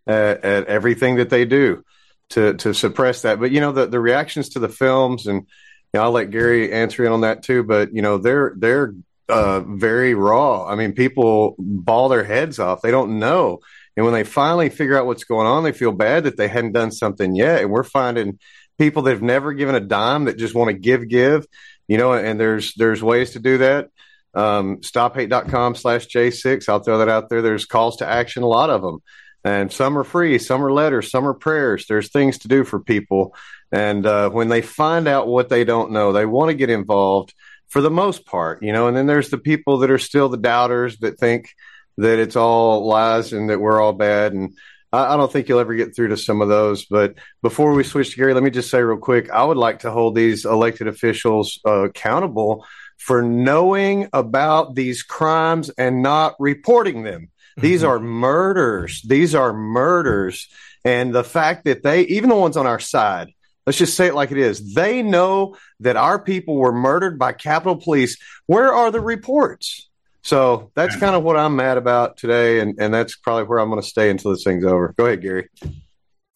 [0.05, 1.83] at, at everything that they do
[2.31, 3.39] to, to suppress that.
[3.39, 5.47] But, you know, the, the reactions to the films and,
[5.93, 8.95] you know, I'll let Gary answer in on that too, but you know, they're they're
[9.29, 10.65] uh, very raw.
[10.65, 12.81] I mean, people ball their heads off.
[12.81, 13.59] They don't know.
[13.95, 16.71] And when they finally figure out what's going on, they feel bad that they hadn't
[16.71, 17.61] done something yet.
[17.61, 18.39] And we're finding
[18.79, 21.45] people that have never given a dime that just want to give, give,
[21.87, 23.89] you know, and there's, there's ways to do that.
[24.33, 26.67] Um, stophate.com slash J6.
[26.67, 27.41] I'll throw that out there.
[27.41, 29.01] There's calls to action, a lot of them.
[29.43, 31.85] And some are free, some are letters, some are prayers.
[31.87, 33.35] There's things to do for people.
[33.71, 37.33] And uh, when they find out what they don't know, they want to get involved
[37.67, 38.87] for the most part, you know.
[38.87, 41.49] And then there's the people that are still the doubters that think
[41.97, 44.33] that it's all lies and that we're all bad.
[44.33, 44.55] And
[44.93, 46.85] I, don't think you'll ever get through to some of those.
[46.85, 49.79] But before we switch to Gary, let me just say real quick I would like
[49.79, 52.65] to hold these elected officials uh, accountable
[52.99, 57.31] for knowing about these crimes and not reporting them.
[57.57, 57.89] These mm-hmm.
[57.89, 59.01] are murders.
[59.01, 60.47] These are murders.
[60.85, 63.33] And the fact that they, even the ones on our side,
[63.65, 67.33] let's just say it like it is, they know that our people were murdered by
[67.33, 68.17] Capitol Police.
[68.45, 69.89] Where are the reports?
[70.23, 72.61] So that's kind of what I'm mad about today.
[72.61, 74.93] And, and that's probably where I'm going to stay until this thing's over.
[74.97, 75.49] Go ahead, Gary.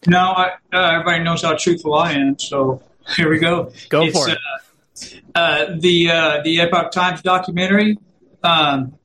[0.05, 2.37] No, I, uh, everybody knows how truthful I am.
[2.37, 2.83] So
[3.15, 3.71] here we go.
[3.89, 4.37] Go it's, for it.
[4.37, 7.97] Uh, uh, the uh, the Epoch Times documentary.
[8.43, 8.97] Um,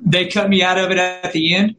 [0.00, 1.76] they cut me out of it at the end,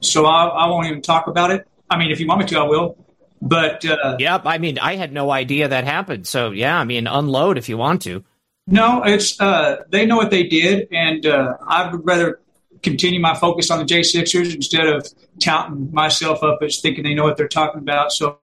[0.00, 1.66] so I, I, won't even talk about it.
[1.90, 2.96] I mean, if you want me to, I will.
[3.42, 6.26] But uh, yep, I mean, I had no idea that happened.
[6.26, 8.24] So yeah, I mean, unload if you want to.
[8.66, 12.40] No, it's uh, they know what they did, and uh, I would rather
[12.82, 15.06] continue my focus on the J Sixers instead of
[15.42, 18.12] touting myself up as thinking they know what they're talking about.
[18.12, 18.38] So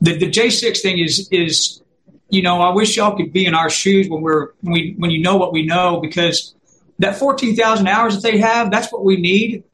[0.00, 1.82] the the J six thing is is
[2.30, 5.10] you know I wish y'all could be in our shoes when we're when we when
[5.10, 6.54] you know what we know because
[6.98, 9.64] that 14,000 hours that they have, that's what we need.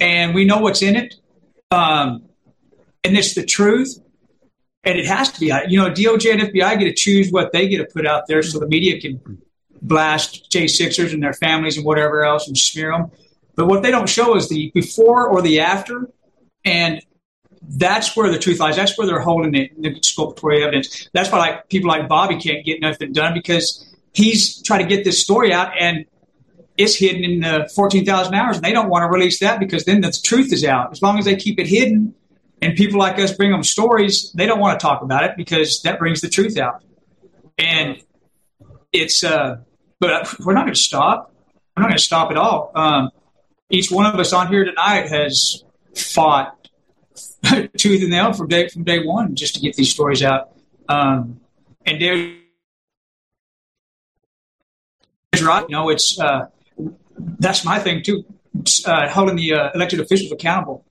[0.00, 1.14] And we know what's in it.
[1.70, 2.24] Um,
[3.04, 3.98] and it's the truth.
[4.82, 7.68] And it has to be, you know, DOJ and FBI get to choose what they
[7.68, 9.20] get to put out there so the media can
[9.82, 13.10] blast J6ers and their families and whatever else and smear them.
[13.56, 16.08] But what they don't show is the before or the after.
[16.64, 17.02] And
[17.62, 18.76] that's where the truth lies.
[18.76, 21.10] That's where they're holding it, the exculpatory evidence.
[21.12, 25.04] That's why like people like Bobby can't get nothing done because he's trying to get
[25.04, 26.06] this story out and
[26.78, 30.00] it's hidden in the 14,000 hours, and they don't want to release that because then
[30.00, 30.90] the truth is out.
[30.92, 32.14] As long as they keep it hidden
[32.62, 35.82] and people like us bring them stories, they don't want to talk about it because
[35.82, 36.82] that brings the truth out.
[37.58, 38.02] And
[38.92, 39.58] it's, uh,
[39.98, 41.34] but we're not going to stop.
[41.76, 42.72] We're not going to stop at all.
[42.74, 43.10] Um,
[43.70, 46.68] each one of us on here tonight has fought
[47.76, 50.50] tooth and nail from day from day one just to get these stories out.
[50.88, 51.40] Um,
[51.86, 52.34] and there,
[55.42, 55.64] right.
[55.68, 56.46] You know, it's uh,
[57.38, 58.24] that's my thing too,
[58.86, 60.84] uh, holding the uh, elected officials accountable,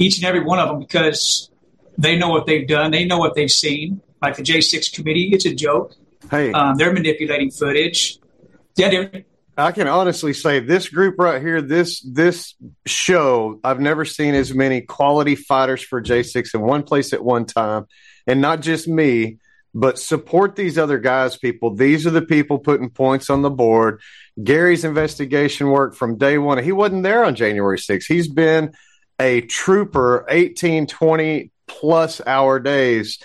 [0.00, 1.50] each and every one of them, because
[1.96, 4.00] they know what they've done, they know what they've seen.
[4.20, 5.94] Like the J6 committee, it's a joke.
[6.30, 8.18] Hey, um, they're manipulating footage.
[8.76, 9.24] Yeah, they're,
[9.56, 12.54] I can honestly say this group right here, this this
[12.86, 17.44] show, I've never seen as many quality fighters for J6 in one place at one
[17.44, 17.86] time,
[18.26, 19.38] and not just me,
[19.74, 21.74] but support these other guys, people.
[21.74, 24.00] These are the people putting points on the board.
[24.42, 26.62] Gary's investigation work from day one.
[26.62, 28.06] He wasn't there on January 6th.
[28.06, 28.72] He's been
[29.20, 33.18] a trooper 18, 20 plus hour days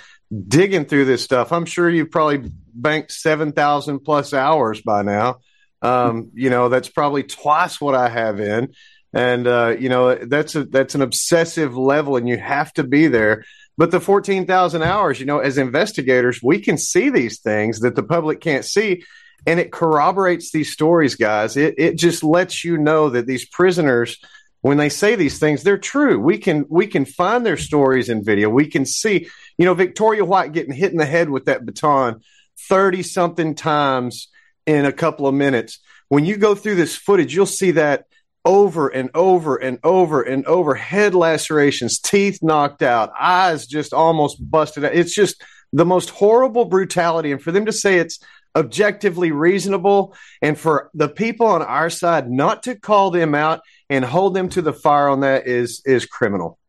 [0.47, 1.51] digging through this stuff.
[1.51, 5.37] I'm sure you've probably banked 7,000 plus hours by now.
[5.81, 8.73] Um, you know, that's probably twice what I have in.
[9.13, 13.07] And, uh, you know, that's a, that's an obsessive level and you have to be
[13.07, 13.45] there.
[13.77, 18.03] But the 14,000 hours, you know, as investigators, we can see these things that the
[18.03, 19.03] public can't see.
[19.47, 21.55] And it corroborates these stories, guys.
[21.55, 24.17] It, it just lets you know that these prisoners,
[24.65, 26.19] when they say these things, they're true.
[26.19, 28.49] We can we can find their stories in video.
[28.49, 32.21] We can see, you know, Victoria White getting hit in the head with that baton
[32.67, 34.27] 30 something times
[34.65, 35.77] in a couple of minutes.
[36.09, 38.05] When you go through this footage, you'll see that
[38.43, 44.37] over and over and over and over head lacerations, teeth knocked out, eyes just almost
[44.49, 44.95] busted out.
[44.95, 47.31] It's just the most horrible brutality.
[47.31, 48.17] And for them to say it's
[48.55, 54.03] objectively reasonable and for the people on our side not to call them out and
[54.05, 56.59] hold them to the fire on that is is criminal.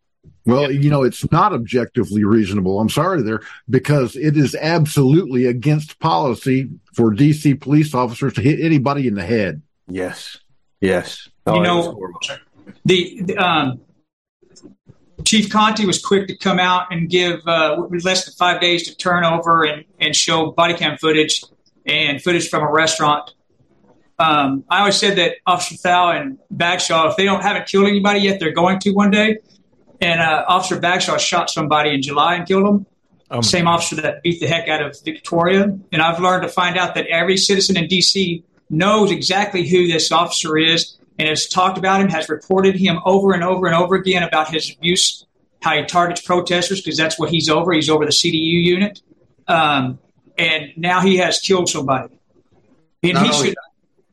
[0.44, 2.80] Well, you know, it's not objectively reasonable.
[2.80, 8.60] I'm sorry there because it is absolutely against policy for DC police officers to hit
[8.60, 9.62] anybody in the head.
[9.88, 10.38] Yes.
[10.80, 11.28] Yes.
[11.46, 12.12] Oh, you know,
[12.84, 13.80] the, the um,
[15.24, 18.96] Chief Contee was quick to come out and give uh, less than five days to
[18.96, 21.42] turn over and, and show body cam footage
[21.84, 23.32] and footage from a restaurant.
[24.18, 28.20] Um, I always said that Officer Thao and Bagshaw, if they don't haven't killed anybody
[28.20, 29.38] yet, they're going to one day.
[30.00, 32.86] And uh, Officer Bagshaw shot somebody in July and killed him.
[33.30, 35.76] Um, Same officer that beat the heck out of Victoria.
[35.92, 38.44] And I've learned to find out that every citizen in D.C.
[38.70, 43.32] knows exactly who this officer is and has talked about him, has reported him over
[43.32, 45.26] and over and over again about his abuse,
[45.60, 47.72] how he targets protesters because that's what he's over.
[47.72, 49.00] He's over the CDU unit,
[49.48, 49.98] um,
[50.38, 52.14] and now he has killed somebody,
[53.02, 53.56] and Not he should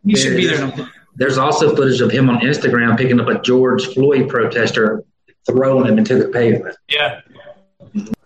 [0.06, 0.90] he should be there.
[1.16, 5.04] There's also footage of him on Instagram picking up a George Floyd protester,
[5.46, 6.76] throwing him into the pavement.
[6.90, 7.22] Yeah,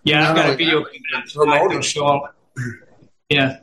[0.04, 0.84] yeah, I've got a video
[1.34, 2.36] promoting show up.
[3.28, 3.58] Yeah,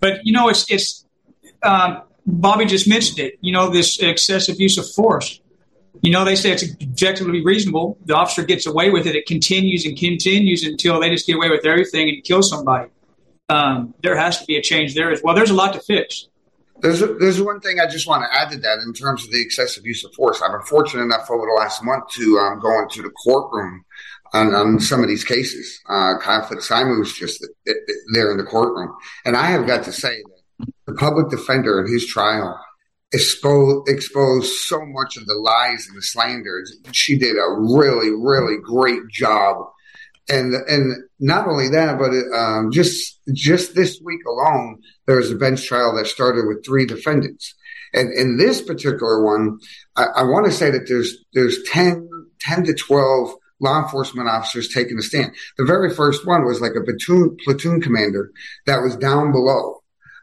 [0.00, 1.06] but you know, it's it's
[1.62, 3.38] um, Bobby just mentioned it.
[3.40, 5.40] You know, this excessive use of force.
[6.02, 7.96] You know, they say it's objectively reasonable.
[8.04, 9.16] The officer gets away with it.
[9.16, 12.90] It continues and continues until they just get away with everything and kill somebody.
[13.48, 15.34] Um, there has to be a change there as well.
[15.34, 16.28] There's a lot to fix.
[16.84, 19.40] There's there's one thing I just want to add to that in terms of the
[19.40, 20.42] excessive use of force.
[20.42, 23.86] I've been fortunate enough over the last month to um, go into the courtroom
[24.34, 25.80] on, on some of these cases.
[25.88, 27.42] Uh, Kyle Fitzsimon was just
[28.12, 30.22] there in the courtroom, and I have got to say
[30.58, 32.62] that the public defender in his trial
[33.12, 36.76] exposed exposed so much of the lies and the slanders.
[36.92, 39.56] She did a really really great job
[40.28, 45.30] and and not only that, but it, um, just just this week alone, there was
[45.30, 47.54] a bench trial that started with three defendants,
[47.92, 49.58] and in this particular one,
[49.96, 52.08] I, I want to say that there's there's 10,
[52.40, 55.34] 10 to twelve law enforcement officers taking a stand.
[55.56, 58.30] The very first one was like a platoon platoon commander
[58.66, 59.82] that was down below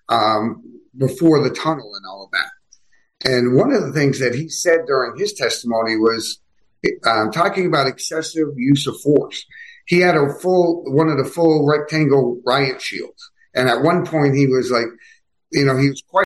[0.09, 0.63] um,
[0.97, 3.31] before the tunnel and all of that.
[3.31, 6.39] And one of the things that he said during his testimony was
[7.05, 9.45] um, talking about excessive use of force
[9.87, 14.35] he had a full one of the full rectangle riot shields, and at one point
[14.35, 14.87] he was like,
[15.51, 16.25] you know, he was quite.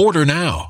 [0.00, 0.69] Order now.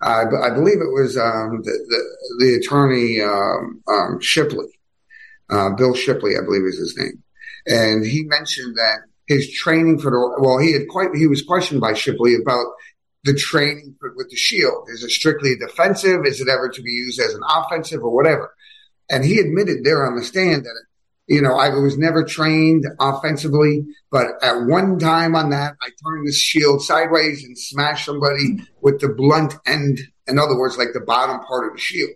[0.00, 4.66] I, I believe it was um, the, the, the attorney um, um, Shipley,
[5.50, 7.22] uh, Bill Shipley, I believe is his name.
[7.66, 11.80] and he mentioned that his training for the well, he had quite he was questioned
[11.80, 12.66] by Shipley about
[13.24, 14.86] the training for, with the shield.
[14.88, 16.24] Is it strictly defensive?
[16.24, 18.54] Is it ever to be used as an offensive or whatever?
[19.10, 20.84] And he admitted there on the stand that
[21.26, 26.26] you know, I was never trained offensively, but at one time on that, I turned
[26.26, 29.98] the shield sideways and smashed somebody with the blunt end.
[30.28, 32.14] In other words, like the bottom part of the shield.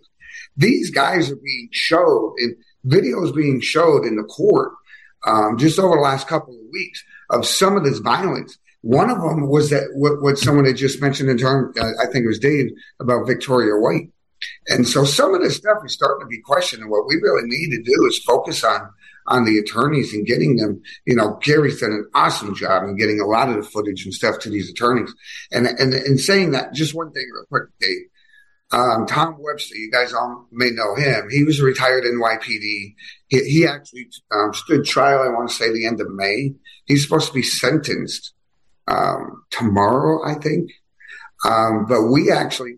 [0.57, 2.57] These guys are being showed in
[2.87, 4.73] videos being showed in the court
[5.27, 8.59] um, just over the last couple of weeks of some of this violence.
[8.83, 12.07] One of them was that what, what someone had just mentioned in terms, uh, I
[12.07, 14.11] think it was Dave about Victoria White.
[14.69, 16.83] And so some of this stuff is starting to be questioned.
[16.83, 18.89] And what we really need to do is focus on
[19.31, 20.83] on the attorneys and getting them.
[21.07, 24.13] You know, Gary's done an awesome job in getting a lot of the footage and
[24.13, 25.15] stuff to these attorneys.
[25.51, 28.07] And and in saying that, just one thing real quick, Dave.
[28.73, 31.29] Um, Tom Webster, you guys all may know him.
[31.29, 32.95] He was a retired NYPD.
[33.27, 35.23] He, he actually um, stood trial.
[35.23, 36.55] I want to say the end of May.
[36.85, 38.33] He's supposed to be sentenced
[38.87, 40.71] um, tomorrow, I think.
[41.45, 42.77] Um, but we actually,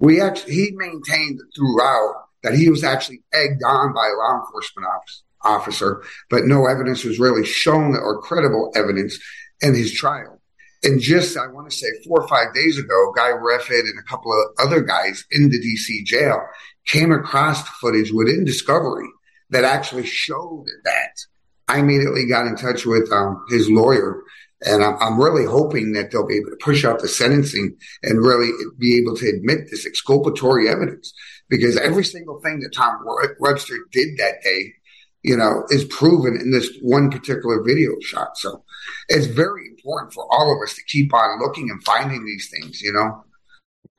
[0.00, 5.22] we actually, he maintained throughout that he was actually egged on by law enforcement officers
[5.42, 9.18] officer, but no evidence was really shown or credible evidence
[9.60, 10.40] in his trial.
[10.82, 14.08] And just, I want to say four or five days ago, Guy Reffitt and a
[14.08, 16.40] couple of other guys in the DC jail
[16.86, 19.08] came across footage within Discovery
[19.50, 21.12] that actually showed that.
[21.68, 24.22] I immediately got in touch with um, his lawyer
[24.62, 28.24] and I'm, I'm, really hoping that they'll be able to push out the sentencing and
[28.24, 31.14] really be able to admit this exculpatory evidence
[31.48, 32.98] because every single thing that Tom
[33.38, 34.74] Webster did that day
[35.22, 38.38] you know, is proven in this one particular video shot.
[38.38, 38.64] So
[39.08, 42.80] it's very important for all of us to keep on looking and finding these things,
[42.80, 43.24] you know.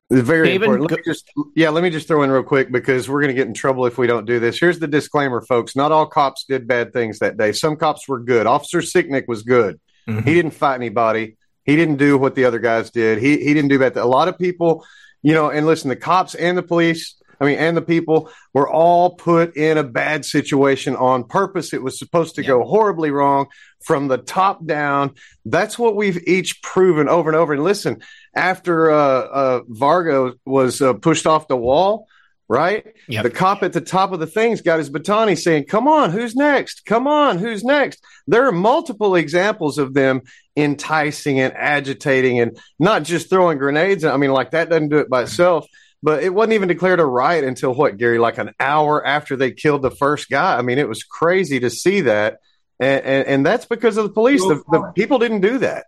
[0.09, 0.91] It's very David, important.
[0.91, 3.39] Let me just yeah, let me just throw in real quick because we're going to
[3.39, 4.59] get in trouble if we don't do this.
[4.59, 5.73] Here's the disclaimer, folks.
[5.73, 7.53] Not all cops did bad things that day.
[7.53, 8.45] Some cops were good.
[8.45, 9.79] Officer Sicknick was good.
[10.09, 10.27] Mm-hmm.
[10.27, 11.37] He didn't fight anybody.
[11.63, 13.19] He didn't do what the other guys did.
[13.19, 13.95] He he didn't do that.
[13.95, 14.85] A lot of people,
[15.21, 18.69] you know, and listen, the cops and the police I mean, and the people were
[18.69, 21.73] all put in a bad situation on purpose.
[21.73, 22.49] It was supposed to yeah.
[22.49, 23.47] go horribly wrong
[23.83, 25.15] from the top down.
[25.43, 27.53] That's what we've each proven over and over.
[27.53, 28.01] And listen,
[28.35, 32.07] after uh, uh, Varga was uh, pushed off the wall,
[32.47, 32.85] right?
[33.07, 33.23] Yep.
[33.23, 35.27] The cop at the top of the things got his baton.
[35.27, 36.85] He's saying, Come on, who's next?
[36.85, 38.03] Come on, who's next?
[38.27, 40.21] There are multiple examples of them
[40.55, 44.05] enticing and agitating and not just throwing grenades.
[44.05, 45.65] I mean, like that doesn't do it by itself.
[46.03, 48.17] But it wasn't even declared a riot until what, Gary?
[48.17, 50.57] Like an hour after they killed the first guy.
[50.57, 52.39] I mean, it was crazy to see that,
[52.79, 54.41] and and, and that's because of the police.
[54.41, 55.85] The, the, people didn't do that,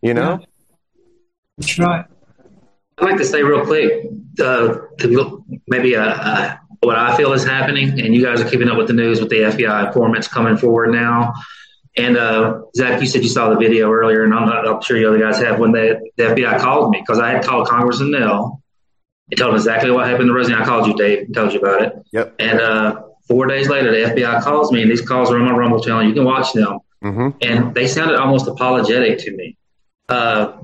[0.00, 0.40] you know.
[0.40, 0.46] Yeah.
[1.58, 2.04] That's right.
[2.98, 4.06] I'd like to say real quick,
[4.42, 8.68] uh, to maybe uh, uh, what I feel is happening, and you guys are keeping
[8.68, 11.34] up with the news with the FBI informants coming forward now.
[11.96, 14.96] And uh, Zach, you said you saw the video earlier, and I'm, not, I'm sure
[14.96, 18.10] you other guys have when they, the FBI called me because I had called Congressman
[18.10, 18.59] Nehls
[19.30, 20.52] he told him exactly what happened to Rosie.
[20.52, 21.94] I called you, Dave, and told you about it.
[22.12, 22.34] Yep.
[22.38, 25.52] And uh, four days later, the FBI calls me, and these calls are on my
[25.52, 26.02] Rumble channel.
[26.02, 26.80] You can watch them.
[27.02, 27.28] Mm-hmm.
[27.40, 29.56] And they sounded almost apologetic to me.
[30.08, 30.58] Uh,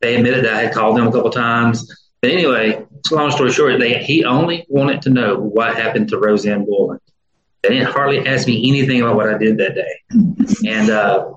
[0.00, 2.10] they admitted that I had called them a couple times.
[2.20, 6.66] But anyway, long story short, they, he only wanted to know what happened to Rosanne
[6.66, 7.00] Boyland.
[7.62, 10.00] They didn't hardly ask me anything about what I did that day.
[10.66, 11.32] And uh,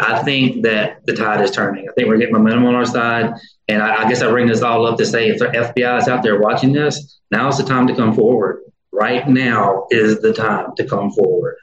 [0.00, 1.88] I think that the tide is turning.
[1.88, 3.34] I think we're getting momentum on our side.
[3.68, 6.08] And I, I guess I bring this all up to say if the FBI is
[6.08, 8.62] out there watching this, now is the time to come forward.
[8.92, 11.56] Right now is the time to come forward.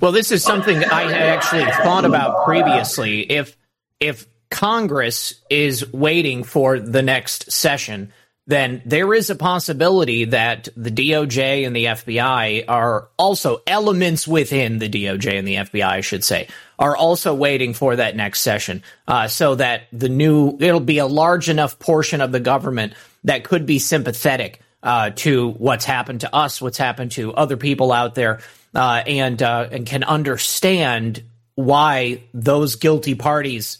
[0.00, 3.20] Well, this is something I had actually thought about previously.
[3.20, 3.56] If
[3.98, 8.12] if Congress is waiting for the next session,
[8.46, 14.78] then there is a possibility that the DOJ and the FBI are also elements within
[14.78, 16.46] the DOJ and the FBI, I should say,
[16.78, 21.06] are also waiting for that next session, uh, so that the new it'll be a
[21.06, 22.94] large enough portion of the government
[23.24, 27.90] that could be sympathetic uh, to what's happened to us, what's happened to other people
[27.90, 28.40] out there,
[28.76, 31.24] uh, and uh, and can understand
[31.56, 33.78] why those guilty parties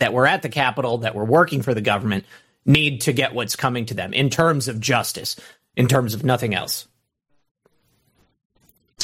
[0.00, 2.24] that were at the Capitol that were working for the government
[2.66, 5.36] need to get what's coming to them in terms of justice,
[5.76, 6.86] in terms of nothing else.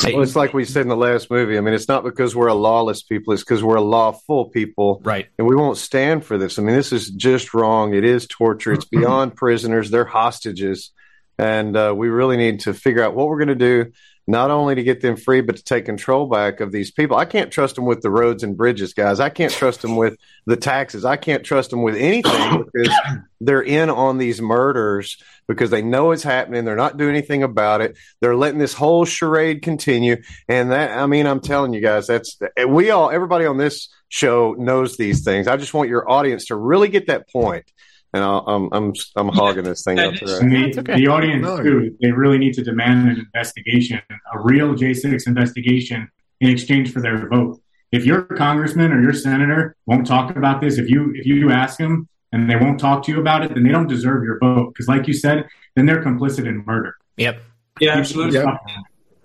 [0.05, 1.57] Well, it's like we said in the last movie.
[1.57, 5.01] I mean, it's not because we're a lawless people; it's because we're a lawful people,
[5.05, 5.27] right?
[5.39, 6.59] And we won't stand for this.
[6.59, 7.95] I mean, this is just wrong.
[7.95, 8.73] It is torture.
[8.73, 9.91] It's beyond prisoners.
[9.91, 10.93] They're hostages,
[11.39, 13.93] and uh, we really need to figure out what we're going to do
[14.27, 17.17] not only to get them free, but to take control back of these people.
[17.17, 19.21] I can't trust them with the roads and bridges, guys.
[19.21, 21.05] I can't trust them with the taxes.
[21.05, 22.97] I can't trust them with anything because
[23.41, 26.65] they're in on these murders because they know it's happening.
[26.65, 27.97] They're not doing anything about it.
[28.21, 30.17] They're letting this whole charade continue.
[30.49, 34.55] And that, I mean, I'm telling you guys, that's, we all, everybody on this show
[34.59, 35.47] knows these things.
[35.47, 37.71] I just want your audience to really get that point
[38.13, 40.15] and i am I'm I'm hogging this thing up.
[40.15, 40.97] The, okay.
[40.97, 46.09] the audience too, they really need to demand an investigation, a real J6 investigation
[46.41, 47.61] in exchange for their vote.
[47.93, 51.79] If your congressman or your senator won't talk about this, if you if you ask
[51.79, 54.73] them and they won't talk to you about it, then they don't deserve your vote.
[54.73, 56.97] Because, like you said, then they're complicit in murder.
[57.17, 57.41] Yep.
[57.81, 58.39] Yeah, absolutely.
[58.39, 58.47] Yep.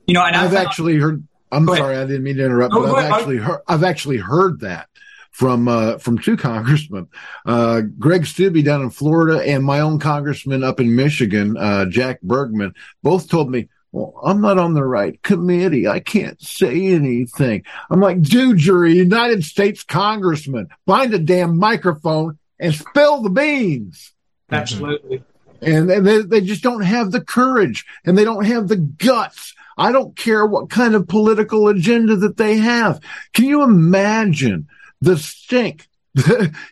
[0.07, 1.25] You know, and I've, I've actually heard.
[1.51, 3.61] I'm sorry, I didn't mean to interrupt, but I've actually heard.
[3.67, 4.88] I've actually heard that
[5.32, 7.07] from uh, from two congressmen,
[7.45, 12.21] uh, Greg Steube down in Florida and my own congressman up in Michigan, uh, Jack
[12.21, 15.88] Bergman, both told me, well, I'm not on the right committee.
[15.88, 17.63] I can't say anything.
[17.89, 20.69] I'm like, dude, you're a United States congressman.
[20.86, 24.13] Find a damn microphone and spill the beans.
[24.49, 25.23] Absolutely.
[25.61, 29.53] And they, they just don't have the courage and they don't have the guts.
[29.77, 33.01] I don't care what kind of political agenda that they have.
[33.34, 34.67] Can you imagine
[35.02, 35.88] the stink.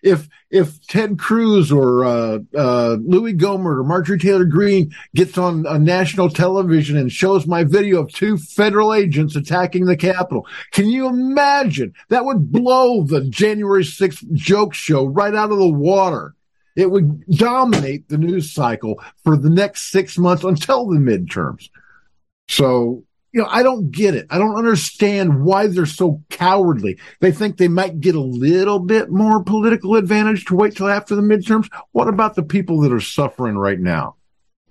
[0.03, 5.65] if if Ted Cruz or uh, uh, Louie Gohmert or Marjorie Taylor Greene gets on
[5.65, 10.87] a national television and shows my video of two federal agents attacking the Capitol, can
[10.87, 11.93] you imagine?
[12.09, 16.35] That would blow the January 6th joke show right out of the water.
[16.75, 21.69] It would dominate the news cycle for the next six months until the midterms.
[22.49, 24.27] So you know, I don't get it.
[24.29, 26.99] I don't understand why they're so cowardly.
[27.19, 31.15] They think they might get a little bit more political advantage to wait till after
[31.15, 31.69] the midterms.
[31.91, 34.15] What about the people that are suffering right now?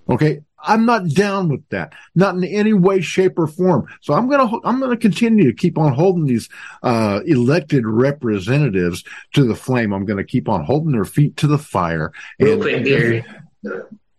[0.09, 0.41] Okay.
[0.61, 1.93] I'm not down with that.
[2.17, 3.87] Not in any way, shape or form.
[4.01, 6.49] So I'm going to, I'm going to continue to keep on holding these,
[6.83, 9.05] uh, elected representatives
[9.35, 9.93] to the flame.
[9.93, 12.13] I'm going to keep on holding their feet to the fire.
[12.41, 13.25] Real and, quick, Gary.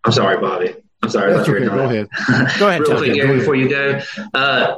[0.05, 0.75] I'm sorry, Bobby.
[1.01, 1.33] I'm sorry.
[1.33, 1.65] That's okay.
[1.65, 2.09] Go ahead.
[2.59, 2.81] go ahead.
[2.81, 4.01] Real quick, Gary, before you go,
[4.33, 4.75] uh,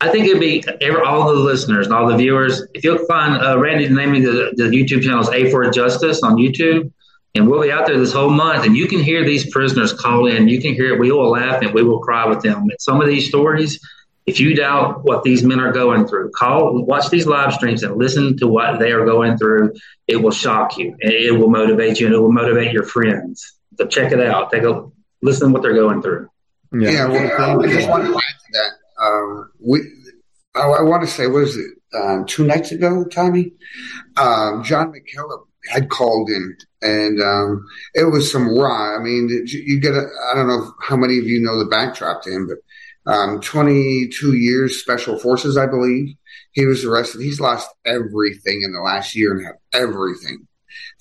[0.00, 0.64] I think it'd be
[1.04, 2.60] all the listeners and all the viewers.
[2.74, 5.70] If you'll find uh, Randy, the name of the, the YouTube channel is A for
[5.70, 6.90] Justice on YouTube,
[7.36, 10.26] and we'll be out there this whole month, and you can hear these prisoners call
[10.26, 10.48] in.
[10.48, 10.98] You can hear it.
[10.98, 12.62] We will laugh and we will cry with them.
[12.62, 13.78] And some of these stories,
[14.26, 17.96] if you doubt what these men are going through, call, watch these live streams and
[17.96, 19.72] listen to what they are going through.
[20.08, 23.52] It will shock you, and it will motivate you, and it will motivate your friends.
[23.78, 24.50] So check it out.
[24.50, 24.90] Take a
[25.22, 26.28] listen to what they're going through.
[26.72, 29.02] Yeah, yeah well, I just want to add to that.
[29.02, 29.80] Um, we,
[30.54, 33.52] I, I, want to say, was it um, two nights ago, Tommy?
[34.16, 37.64] Um, John McKellop had called in, and um,
[37.94, 38.96] it was some raw.
[38.96, 42.22] I mean, you get a, I don't know how many of you know the backdrop
[42.22, 42.58] to him, but
[43.12, 46.14] um, 22 years special forces, I believe.
[46.52, 47.22] He was arrested.
[47.22, 49.54] He's lost everything in the last year and a half.
[49.72, 50.46] Everything,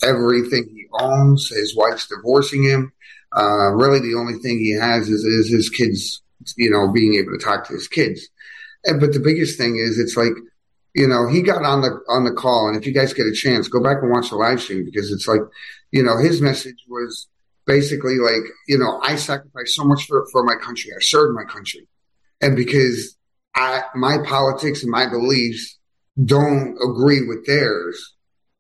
[0.02, 1.50] everything he owns.
[1.50, 2.92] His wife's divorcing him.
[3.36, 6.22] Uh, really, the only thing he has is, is his kids,
[6.58, 8.28] you know, being able to talk to his kids.
[8.84, 10.34] And, but the biggest thing is, it's like,
[10.94, 13.32] you know, he got on the on the call, and if you guys get a
[13.32, 15.42] chance, go back and watch the live stream because it's like,
[15.92, 17.28] you know, his message was
[17.66, 21.46] basically like, you know, I sacrificed so much for for my country, I served my
[21.46, 21.88] country,
[22.42, 23.16] and because
[23.56, 25.80] I my politics and my beliefs
[26.24, 28.16] don't agree with theirs,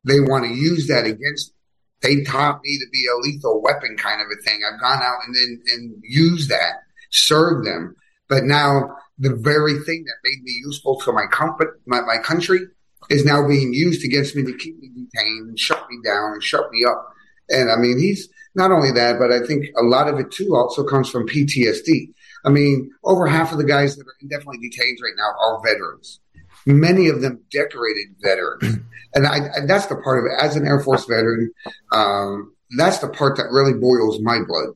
[0.05, 1.60] they want to use that against me
[2.01, 4.61] they taught me to be a lethal weapon kind of a thing.
[4.65, 7.95] I've gone out and then and used that, served them.
[8.27, 12.61] But now the very thing that made me useful to my company, my, my country,
[13.09, 16.43] is now being used against me to keep me detained and shut me down and
[16.43, 17.07] shut me up.
[17.49, 20.55] And I mean, he's not only that, but I think a lot of it too
[20.55, 22.13] also comes from PTSD.
[22.43, 26.19] I mean, over half of the guys that are indefinitely detained right now are veterans.
[26.65, 28.79] Many of them decorated veterans
[29.13, 30.43] and I, I, that's the part of it.
[30.43, 31.51] As an Air Force veteran,
[31.91, 34.75] um, that's the part that really boils my blood.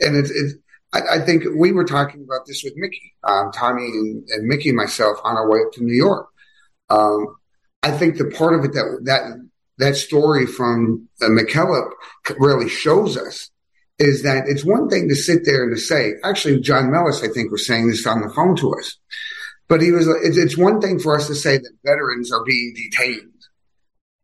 [0.00, 0.54] And it's, it's
[0.92, 4.70] I, I, think we were talking about this with Mickey, um, Tommy, and, and, Mickey
[4.70, 6.28] and myself on our way up to New York.
[6.90, 7.36] Um,
[7.82, 9.48] I think the part of it that that
[9.78, 11.90] that story from uh, McKellop
[12.38, 13.50] really shows us
[13.98, 16.14] is that it's one thing to sit there and to say.
[16.24, 18.96] Actually, John Mellis, I think, was saying this on the phone to us.
[19.68, 20.08] But he was.
[20.08, 23.38] It's, one thing for us to say that veterans are being detained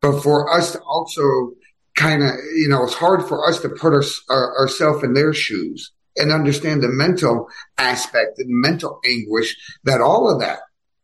[0.04, 1.52] but for us to also
[1.94, 5.32] kind of, you know, it's hard for us to put our, our, ourselves in their
[5.32, 10.58] shoes and understand the mental aspect and mental anguish that all of that.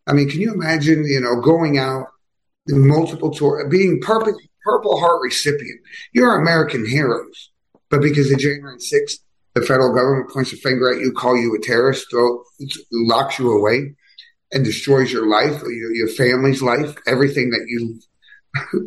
[0.06, 2.08] I mean, can you imagine, you know, going out
[2.68, 5.80] multiple tour, being purple, purple heart recipient?
[6.12, 7.52] You're American heroes,
[7.88, 9.20] but because of January 6th,
[9.54, 12.42] the the federal government points a finger at you, call you a terrorist, throw,
[12.92, 13.94] locks you away,
[14.52, 18.00] and destroys your life, your, your family's life, everything that you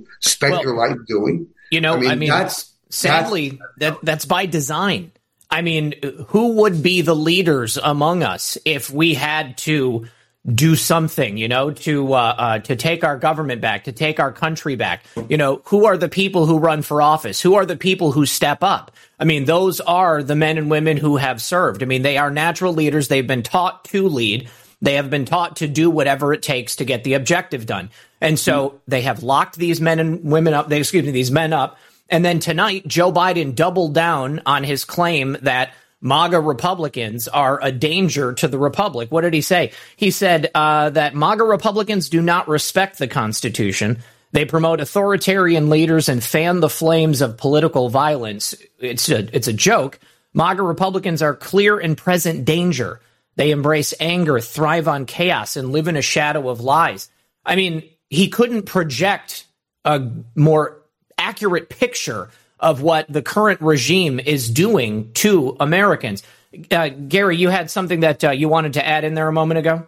[0.22, 1.48] spent Well, your life doing.
[1.72, 5.12] You know, I mean, that's sadly, that that's by design.
[5.50, 5.94] I mean,
[6.28, 10.08] who would be the leaders among us if we had to
[10.52, 14.32] do something, you know, to uh, uh, to take our government back, to take our
[14.32, 15.06] country back?
[15.30, 17.42] You know, who are the people who run for office?
[17.42, 18.92] Who are the people who step up?
[19.20, 21.82] I mean, those are the men and women who have served.
[21.82, 23.08] I mean, they are natural leaders.
[23.08, 24.50] They've been taught to lead.
[24.84, 27.90] They have been taught to do whatever it takes to get the objective done.
[28.20, 31.54] And so they have locked these men and women up, they, excuse me, these men
[31.54, 31.78] up.
[32.10, 37.72] And then tonight, Joe Biden doubled down on his claim that MAGA Republicans are a
[37.72, 39.10] danger to the Republic.
[39.10, 39.72] What did he say?
[39.96, 44.00] He said uh, that MAGA Republicans do not respect the Constitution.
[44.34, 48.54] They promote authoritarian leaders and fan the flames of political violence.
[48.80, 49.98] It's a, it's a joke.
[50.34, 53.00] MAGA Republicans are clear and present danger.
[53.36, 57.10] They embrace anger, thrive on chaos, and live in a shadow of lies.
[57.46, 59.46] I mean, he couldn't project
[59.86, 60.82] a more
[61.18, 62.30] accurate picture
[62.60, 66.24] of what the current regime is doing to Americans.
[66.72, 69.58] Uh, Gary, you had something that uh, you wanted to add in there a moment
[69.58, 69.88] ago.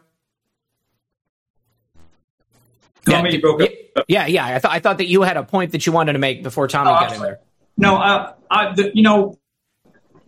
[3.06, 4.06] Tommy, up.
[4.08, 4.46] Yeah, yeah.
[4.46, 6.68] I, th- I thought that you had a point that you wanted to make before
[6.68, 7.40] Tommy Oh, got in there.
[7.78, 9.38] No, I, I, the, you know,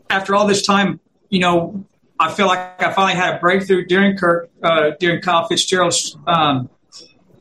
[0.09, 0.99] after all this time,
[1.29, 1.83] you know,
[2.19, 6.69] I feel like I finally had a breakthrough during Kirk, uh, during Kyle Fitzgerald's um,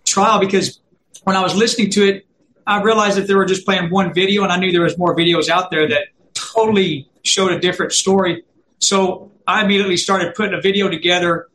[0.05, 0.81] trial because
[1.25, 2.27] when I was listening to it,
[2.67, 5.15] I realized that they were just playing one video, and I knew there was more
[5.15, 8.45] videos out there that totally showed a different story.
[8.79, 11.49] So I immediately started putting a video together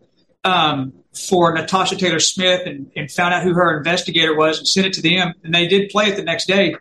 [0.44, 4.88] um, for Natasha Taylor Smith and, and found out who her investigator was and sent
[4.88, 6.76] it to them, and they did play it the next day,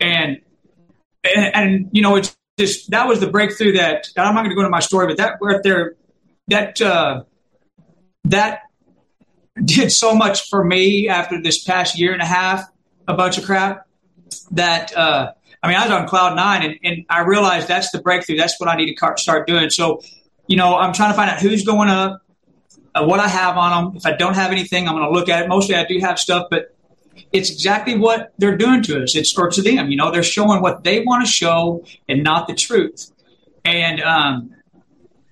[0.00, 0.40] and
[1.22, 4.54] and, and you know it's just that was the breakthrough that I'm not going to
[4.54, 5.96] go into my story, but that right there
[6.48, 7.24] that uh,
[8.24, 8.62] that
[9.62, 12.64] did so much for me after this past year and a half,
[13.08, 13.86] a bunch of crap
[14.52, 15.32] that uh,
[15.62, 18.36] I mean I was on cloud nine, and, and I realized that's the breakthrough.
[18.36, 19.70] That's what I need to start doing.
[19.70, 20.00] So
[20.46, 22.22] you know I'm trying to find out who's going up,
[22.94, 23.96] uh, what I have on them.
[23.96, 25.48] If I don't have anything, I'm going to look at it.
[25.48, 26.75] Mostly I do have stuff, but
[27.32, 29.14] it's exactly what they're doing to us.
[29.16, 32.46] It's or to them, you know, they're showing what they want to show and not
[32.46, 33.10] the truth.
[33.64, 34.54] And um,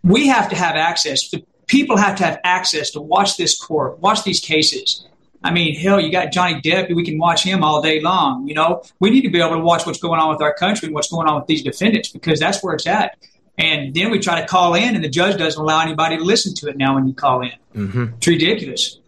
[0.03, 1.29] we have to have access.
[1.29, 5.07] The people have to have access to watch this court, watch these cases.
[5.43, 6.95] I mean, hell, you got Johnny Depp.
[6.95, 8.49] We can watch him all day long.
[8.49, 10.87] You know, we need to be able to watch what's going on with our country
[10.87, 13.19] and what's going on with these defendants because that's where it's at.
[13.59, 16.55] And then we try to call in, and the judge doesn't allow anybody to listen
[16.57, 17.53] to it now when you call in.
[17.75, 18.15] Mm-hmm.
[18.17, 18.99] It's ridiculous.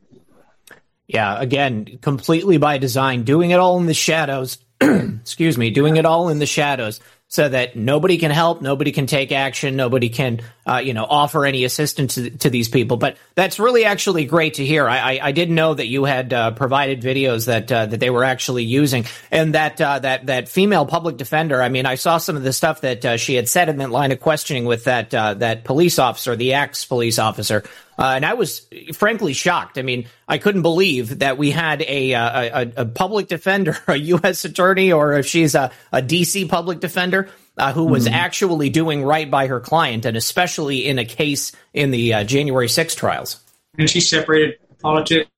[1.09, 4.59] Yeah, again, completely by design, doing it all in the shadows.
[4.81, 9.07] excuse me, doing it all in the shadows so that nobody can help, nobody can
[9.07, 12.97] take action, nobody can, uh, you know, offer any assistance to, to, these people.
[12.97, 14.89] But that's really actually great to hear.
[14.89, 18.11] I, I, I didn't know that you had uh, provided videos that uh, that they
[18.11, 21.61] were actually using, and that uh, that that female public defender.
[21.61, 23.91] I mean, I saw some of the stuff that uh, she had said in that
[23.91, 27.65] line of questioning with that uh, that police officer, the ex police officer.
[27.99, 29.79] Uh, and I was frankly shocked.
[29.79, 33.97] I mean, I couldn't believe that we had a, a, a, a public defender, a
[33.97, 34.45] U.S.
[34.45, 36.47] attorney, or if she's a, a D.C.
[36.47, 38.13] public defender, uh, who was Mhm.
[38.13, 42.69] actually doing right by her client, and especially in a case in the uh, January
[42.69, 43.41] 6 trials.
[43.79, 45.31] And she separated politics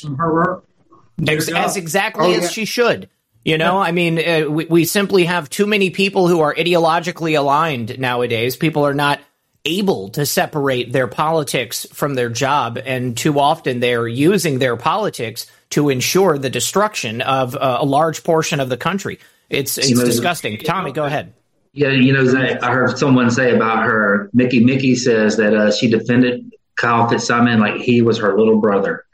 [0.00, 0.64] from her work.
[1.26, 1.56] Ex- job.
[1.56, 2.48] as exactly Oh, as yeah.
[2.48, 3.08] she should.
[3.44, 7.36] You know, I mean, uh, we, we simply have too many people who are ideologically
[7.38, 8.56] aligned nowadays.
[8.56, 9.20] People are not
[9.64, 15.46] able to separate their politics from their job, and too often they're using their politics
[15.70, 19.18] to ensure the destruction of uh, a large portion of the country.
[19.48, 20.58] It's it's You know, disgusting.
[20.58, 21.32] Tommy, go ahead.
[21.72, 24.30] Yeah, you know, Zach, I heard someone say about her.
[24.32, 29.04] Mickey Mickey says that uh, she defended Kyle Fitzsimon like he was her little brother,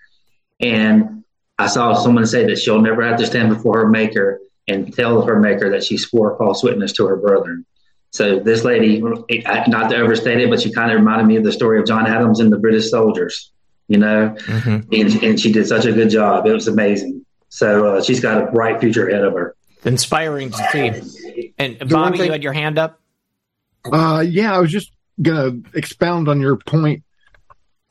[0.59, 1.25] and
[1.59, 5.23] I saw someone say that she'll never have to stand before her maker and tell
[5.23, 7.65] her maker that she swore false witness to her brethren.
[8.11, 11.53] So this lady, not to overstate it, but she kind of reminded me of the
[11.53, 13.53] story of John Adams and the British soldiers.
[13.89, 16.47] You know, and, and she did such a good job.
[16.47, 17.25] It was amazing.
[17.49, 19.57] So uh, she's got a bright future ahead of her.
[19.85, 21.55] Inspiring to see.
[21.59, 23.01] And The Bobby, thing- you had your hand up.
[23.91, 27.03] Uh, yeah, I was just gonna expound on your point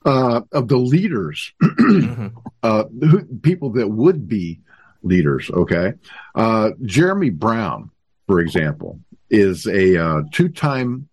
[0.05, 1.51] uh, of the leaders,
[2.63, 4.61] uh, who, people that would be
[5.03, 5.49] leaders.
[5.49, 5.93] Okay,
[6.35, 7.89] uh, Jeremy Brown,
[8.27, 8.99] for example,
[9.29, 11.07] is a uh, two-time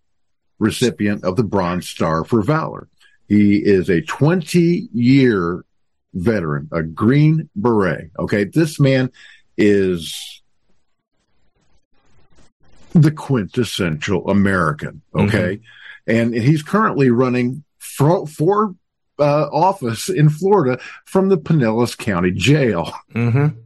[0.59, 2.87] recipient of the Bronze Star for Valor.
[3.27, 5.65] He is a 20-year
[6.13, 8.11] veteran, a Green Beret.
[8.17, 9.11] Okay, this man
[9.57, 10.41] is
[12.93, 15.01] the quintessential American.
[15.13, 15.57] Okay.
[15.57, 16.11] Mm-hmm.
[16.11, 18.75] And he's currently running for, for
[19.19, 22.93] uh, office in Florida from the Pinellas County Jail.
[23.13, 23.59] Mm-hmm.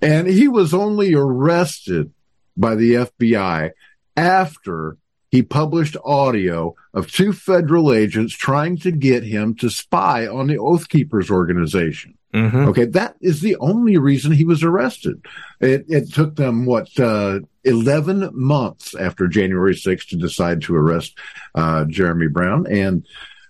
[0.00, 2.12] And he was only arrested
[2.56, 3.70] by the FBI
[4.16, 4.96] after
[5.30, 10.58] he published audio of two federal agents trying to get him to spy on the
[10.58, 12.18] Oath Keepers organization.
[12.34, 12.68] Mm-hmm.
[12.68, 15.24] Okay, that is the only reason he was arrested.
[15.60, 21.18] It, it took them what uh, eleven months after January 6th to decide to arrest
[21.54, 23.06] uh, Jeremy Brown, and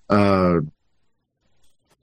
[0.08, 0.60] uh,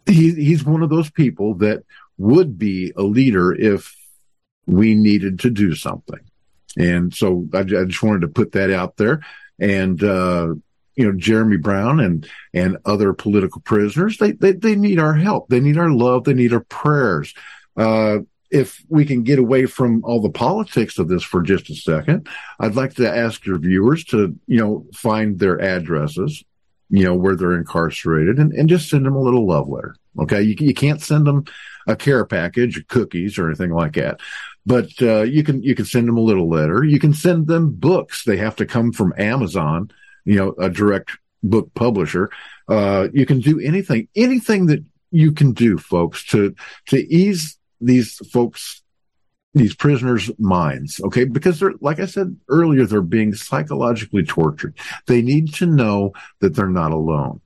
[0.06, 1.84] he, he's one of those people that
[2.18, 3.95] would be a leader if
[4.66, 6.20] we needed to do something.
[6.78, 9.22] And so I, I just wanted to put that out there.
[9.59, 10.53] And, uh,
[10.95, 15.49] you know, Jeremy Brown and, and other political prisoners, they, they, they need our help.
[15.49, 16.26] They need our love.
[16.26, 17.34] They need our prayers.
[17.78, 18.20] Uh,
[18.51, 22.28] if we can get away from all the politics of this for just a second,
[22.59, 26.43] I'd like to ask your viewers to, you know, find their addresses,
[26.89, 29.95] you know, where they're incarcerated and, and just send them a little love letter.
[30.20, 30.41] Okay.
[30.41, 31.45] You, you can't send them
[31.88, 34.20] a care package, cookies or anything like that.
[34.66, 36.84] But, uh, you can, you can send them a little letter.
[36.84, 38.24] You can send them books.
[38.24, 39.91] They have to come from Amazon,
[40.26, 41.12] you know, a direct
[41.43, 42.30] book publisher.
[42.68, 46.53] Uh, you can do anything, anything that you can do, folks, to,
[46.88, 48.84] to ease these folks
[49.53, 51.26] these prisoners' minds, okay?
[51.26, 54.78] Because they're, like I said earlier, they're being psychologically tortured.
[55.07, 57.41] They need to know that they're not alone.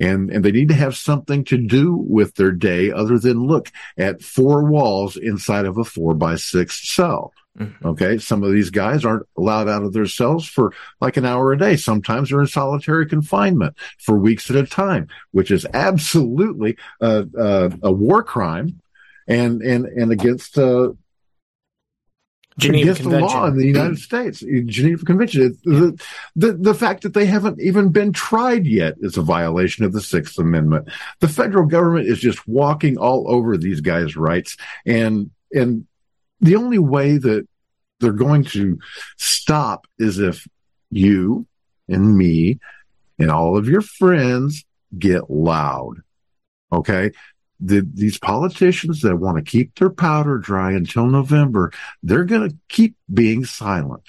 [0.00, 3.70] And, and they need to have something to do with their day other than look
[3.96, 7.32] at four walls inside of a four by six cell.
[7.58, 7.86] Mm-hmm.
[7.86, 8.18] Okay.
[8.18, 11.58] Some of these guys aren't allowed out of their cells for like an hour a
[11.58, 11.76] day.
[11.76, 17.72] Sometimes they're in solitary confinement for weeks at a time, which is absolutely a, a,
[17.82, 18.80] a war crime
[19.28, 20.92] and, and, and against, uh,
[22.58, 23.28] Geneva against Convention.
[23.28, 25.58] the law in the United States, Geneva Convention.
[25.64, 26.02] The,
[26.36, 30.00] the, the fact that they haven't even been tried yet is a violation of the
[30.00, 30.88] Sixth Amendment.
[31.20, 34.56] The federal government is just walking all over these guys' rights.
[34.84, 35.86] And, and
[36.40, 37.46] the only way that
[38.00, 38.78] they're going to
[39.16, 40.46] stop is if
[40.90, 41.46] you
[41.88, 42.58] and me
[43.18, 44.64] and all of your friends
[44.98, 46.02] get loud.
[46.72, 47.12] Okay
[47.64, 52.56] the, these politicians that want to keep their powder dry until November, they're going to
[52.68, 54.02] keep being silent.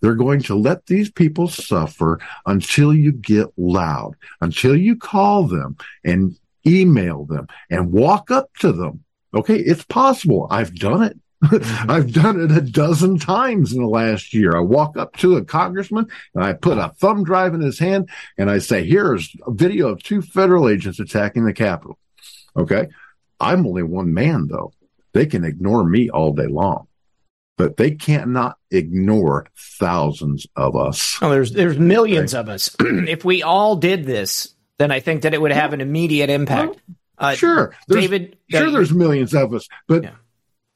[0.00, 5.76] They're going to let these people suffer until you get loud, until you call them
[6.04, 6.36] and
[6.66, 9.04] email them and walk up to them.
[9.34, 9.56] Okay.
[9.56, 10.46] It's possible.
[10.50, 11.18] I've done it.
[11.42, 11.90] Mm-hmm.
[11.90, 14.54] I've done it a dozen times in the last year.
[14.54, 18.10] I walk up to a congressman and I put a thumb drive in his hand
[18.36, 21.98] and I say, here's a video of two federal agents attacking the Capitol.
[22.56, 22.88] Okay.
[23.38, 24.72] I'm only one man though.
[25.12, 26.86] They can ignore me all day long,
[27.56, 31.18] but they cannot ignore thousands of us.
[31.20, 32.40] Oh, there's, there's millions okay.
[32.40, 32.76] of us.
[32.80, 36.76] if we all did this, then I think that it would have an immediate impact.
[37.18, 37.76] Uh, sure.
[37.88, 40.14] There's, David, sure, uh, there's millions of us, but yeah.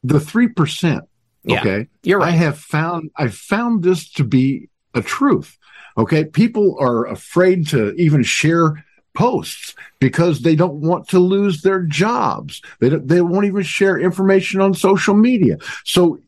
[0.03, 1.01] the 3%,
[1.45, 1.89] yeah, okay.
[2.03, 2.29] You're right.
[2.29, 5.57] I have found, I found this to be a truth.
[5.97, 6.25] Okay.
[6.25, 12.61] People are afraid to even share posts because they don't want to lose their jobs.
[12.81, 15.59] They they won't even share information on social media.
[15.85, 16.21] So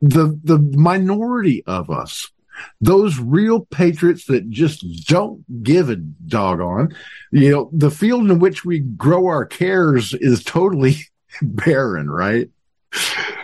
[0.00, 2.30] the the minority of us,
[2.80, 6.94] those real patriots that just don't give a doggone,
[7.32, 10.96] you know, the field in which we grow our cares is totally
[11.42, 12.48] barren, right?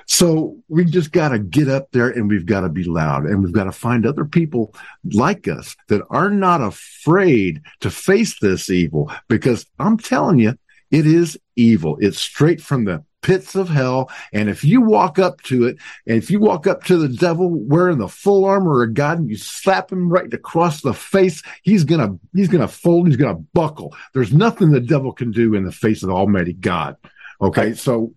[0.06, 3.42] So we just got to get up there and we've got to be loud and
[3.42, 4.74] we've got to find other people
[5.12, 10.58] like us that are not afraid to face this evil because I'm telling you,
[10.90, 11.96] it is evil.
[12.00, 14.10] It's straight from the pits of hell.
[14.32, 17.50] And if you walk up to it, and if you walk up to the devil
[17.50, 21.84] wearing the full armor of God and you slap him right across the face, he's
[21.84, 23.96] gonna, he's gonna fold, he's gonna buckle.
[24.12, 26.96] There's nothing the devil can do in the face of Almighty God.
[27.40, 27.74] Okay.
[27.74, 28.14] So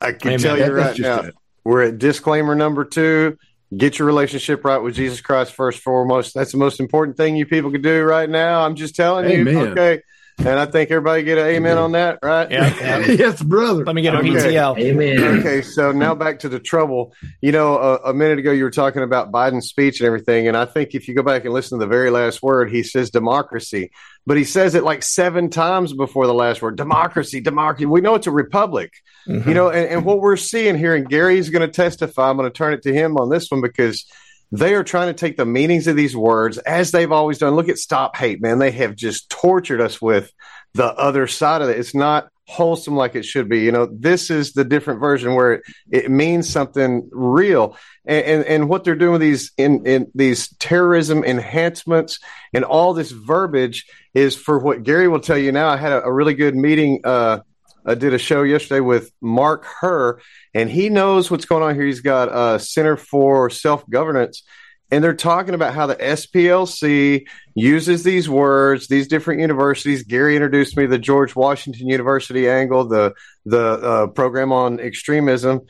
[0.00, 0.40] I can Amen.
[0.40, 1.34] tell you right now, it.
[1.64, 3.38] we're at disclaimer number two.
[3.76, 6.34] Get your relationship right with Jesus Christ first foremost.
[6.34, 8.64] That's the most important thing you people can do right now.
[8.64, 9.54] I'm just telling Amen.
[9.54, 9.60] you.
[9.68, 10.02] Okay.
[10.38, 12.50] And I think everybody get an amen on that, right?
[12.50, 12.98] Yeah.
[13.06, 13.84] yes, brother.
[13.84, 14.28] Let me get a Okay.
[14.30, 14.78] PTL.
[14.78, 15.18] Amen.
[15.40, 17.14] Okay, so now back to the trouble.
[17.42, 20.56] You know, a, a minute ago you were talking about Biden's speech and everything, and
[20.56, 23.10] I think if you go back and listen to the very last word, he says
[23.10, 23.90] democracy,
[24.26, 27.84] but he says it like seven times before the last word democracy, democracy.
[27.84, 28.92] We know it's a republic,
[29.26, 32.30] you know, and, and what we're seeing here, and Gary's going to testify.
[32.30, 34.06] I'm going to turn it to him on this one because
[34.52, 37.54] they are trying to take the meanings of these words as they've always done.
[37.54, 38.58] Look at Stop Hate, man.
[38.58, 40.32] They have just tortured us with
[40.74, 41.78] the other side of it.
[41.78, 43.60] It's not wholesome like it should be.
[43.60, 47.76] You know, this is the different version where it, it means something real.
[48.04, 52.18] And, and, and what they're doing with these in, in these terrorism enhancements
[52.52, 55.68] and all this verbiage is for what Gary will tell you now.
[55.68, 57.02] I had a, a really good meeting.
[57.04, 57.40] Uh,
[57.84, 60.20] I did a show yesterday with Mark Herr,
[60.54, 61.84] and he knows what's going on here.
[61.84, 64.42] He's got a Center for Self Governance,
[64.90, 70.02] and they're talking about how the SPLC uses these words, these different universities.
[70.02, 73.14] Gary introduced me to the George Washington University angle, the
[73.44, 75.60] the uh, program on extremism,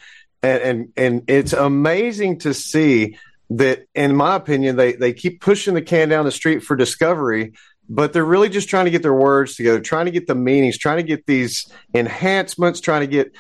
[0.43, 3.17] and, and and it's amazing to see
[3.51, 7.53] that, in my opinion, they they keep pushing the can down the street for discovery.
[7.93, 10.79] But they're really just trying to get their words together, trying to get the meanings,
[10.79, 13.33] trying to get these enhancements, trying to get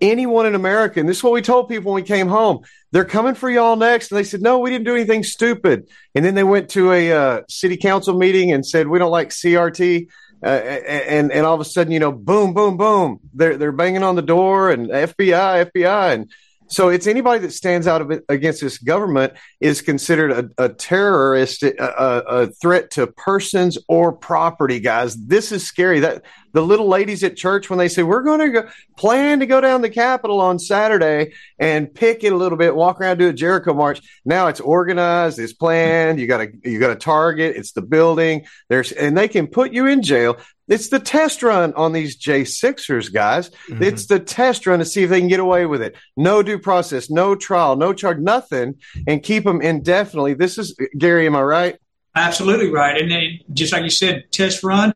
[0.00, 0.98] anyone in America.
[0.98, 3.76] And this is what we told people when we came home they're coming for y'all
[3.76, 4.12] next.
[4.12, 5.88] And they said, no, we didn't do anything stupid.
[6.14, 9.30] And then they went to a uh, city council meeting and said, we don't like
[9.30, 10.08] CRT.
[10.44, 14.02] Uh, and and all of a sudden, you know, boom, boom, boom, they're they're banging
[14.02, 16.32] on the door and FBI, FBI, and
[16.72, 21.74] so it's anybody that stands out against this government is considered a, a terrorist, a,
[21.78, 24.80] a, threat to persons or property.
[24.80, 26.00] Guys, this is scary.
[26.00, 29.46] That the little ladies at church when they say we're going to go, plan to
[29.46, 33.28] go down the Capitol on Saturday and pick it a little bit, walk around, do
[33.28, 34.00] a Jericho march.
[34.24, 36.20] Now it's organized, it's planned.
[36.20, 37.54] You got to you got a target.
[37.54, 38.46] It's the building.
[38.70, 40.38] There's and they can put you in jail.
[40.68, 43.50] It's the test run on these J6ers, guys.
[43.50, 43.82] Mm-hmm.
[43.82, 45.96] It's the test run to see if they can get away with it.
[46.16, 50.34] No due process, no trial, no charge, nothing, and keep them indefinitely.
[50.34, 51.78] This is, Gary, am I right?
[52.14, 53.00] Absolutely right.
[53.00, 54.92] And then, just like you said, test run.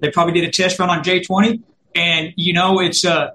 [0.00, 1.62] They probably did a test run on J20.
[1.94, 3.30] And, you know, it's, uh,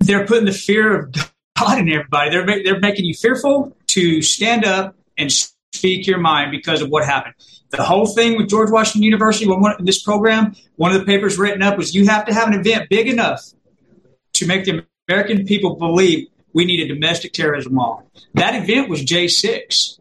[0.00, 1.14] they're putting the fear of
[1.58, 2.30] God in everybody.
[2.30, 5.32] They're, they're making you fearful to stand up and
[5.72, 7.34] speak your mind because of what happened.
[7.76, 11.06] The whole thing with George Washington University, when one, in this program, one of the
[11.06, 13.42] papers written up was you have to have an event big enough
[14.34, 18.02] to make the American people believe we need a domestic terrorism law.
[18.34, 19.98] That event was J6.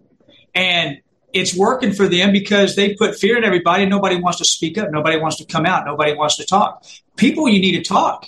[0.55, 0.99] And
[1.33, 3.87] it's working for them because they put fear in everybody.
[3.87, 4.91] Nobody wants to speak up.
[4.91, 5.85] Nobody wants to come out.
[5.85, 6.85] Nobody wants to talk.
[7.17, 8.27] People, you need to talk.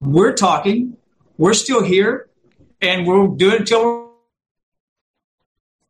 [0.00, 0.96] We're talking.
[1.36, 2.28] We're still here,
[2.80, 4.03] and we'll do it until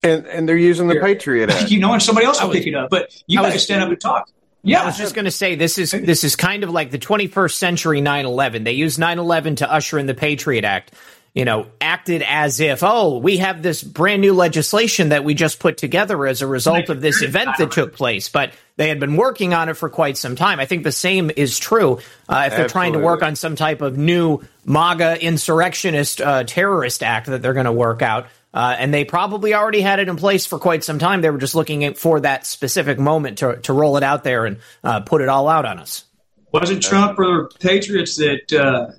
[0.05, 1.71] and and they're using the Patriot Act.
[1.71, 2.91] You know, and somebody else will pick it up.
[2.91, 4.31] But you got to stand up and talk.
[4.63, 6.99] Yeah, I was just going to say this is this is kind of like the
[6.99, 8.65] 21st century 9/11.
[8.65, 10.93] They used 9/11 to usher in the Patriot Act.
[11.35, 15.59] You know, acted as if, oh, we have this brand new legislation that we just
[15.59, 18.29] put together as a result of this event that took place.
[18.29, 20.61] But they had been working on it for quite some time.
[20.61, 22.69] I think the same is true uh, if they're Absolutely.
[22.69, 27.53] trying to work on some type of new MAGA insurrectionist uh, terrorist act that they're
[27.53, 28.29] going to work out.
[28.55, 31.21] Uh, and they probably already had it in place for quite some time.
[31.21, 34.59] They were just looking for that specific moment to, to roll it out there and
[34.85, 36.05] uh, put it all out on us.
[36.53, 38.93] Wasn't Trump or the Patriots that uh,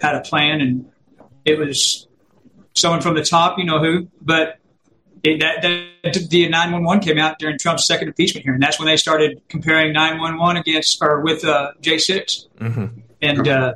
[0.00, 0.90] had a plan, and
[1.44, 2.08] it was
[2.74, 4.08] someone from the top, you know who?
[4.20, 4.58] But
[5.22, 8.60] it, that, that the 911 came out during Trump's second impeachment hearing.
[8.60, 12.46] That's when they started comparing 911 against or with uh, J6.
[12.58, 12.86] Mm-hmm.
[13.22, 13.74] And uh,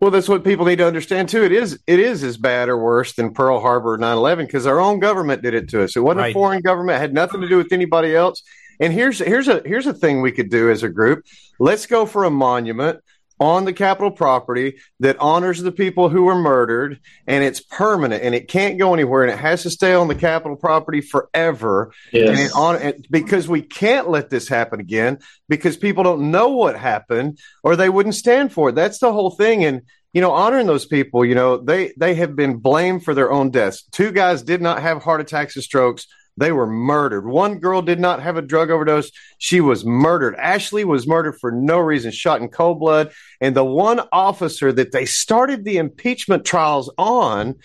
[0.00, 1.44] well, that's what people need to understand too.
[1.44, 4.98] It is it is as bad or worse than Pearl Harbor 9/11 because our own
[4.98, 5.94] government did it to us.
[5.94, 6.30] It wasn't right.
[6.30, 8.42] a foreign government; it had nothing to do with anybody else.
[8.80, 11.24] And here's here's a here's a thing we could do as a group.
[11.58, 13.00] Let's go for a monument
[13.40, 18.34] on the Capitol property that honors the people who were murdered, and it's permanent and
[18.34, 21.92] it can't go anywhere, and it has to stay on the Capitol property forever.
[22.12, 22.28] Yes.
[22.28, 25.18] And it on because we can't let this happen again
[25.48, 28.74] because people don't know what happened or they wouldn't stand for it.
[28.74, 29.64] That's the whole thing.
[29.64, 29.82] And
[30.12, 33.50] you know, honoring those people, you know, they they have been blamed for their own
[33.50, 33.84] deaths.
[33.90, 36.06] Two guys did not have heart attacks or strokes.
[36.40, 37.26] They were murdered.
[37.26, 39.10] One girl did not have a drug overdose.
[39.36, 40.34] She was murdered.
[40.36, 43.12] Ashley was murdered for no reason, shot in cold blood.
[43.42, 47.56] And the one officer that they started the impeachment trials on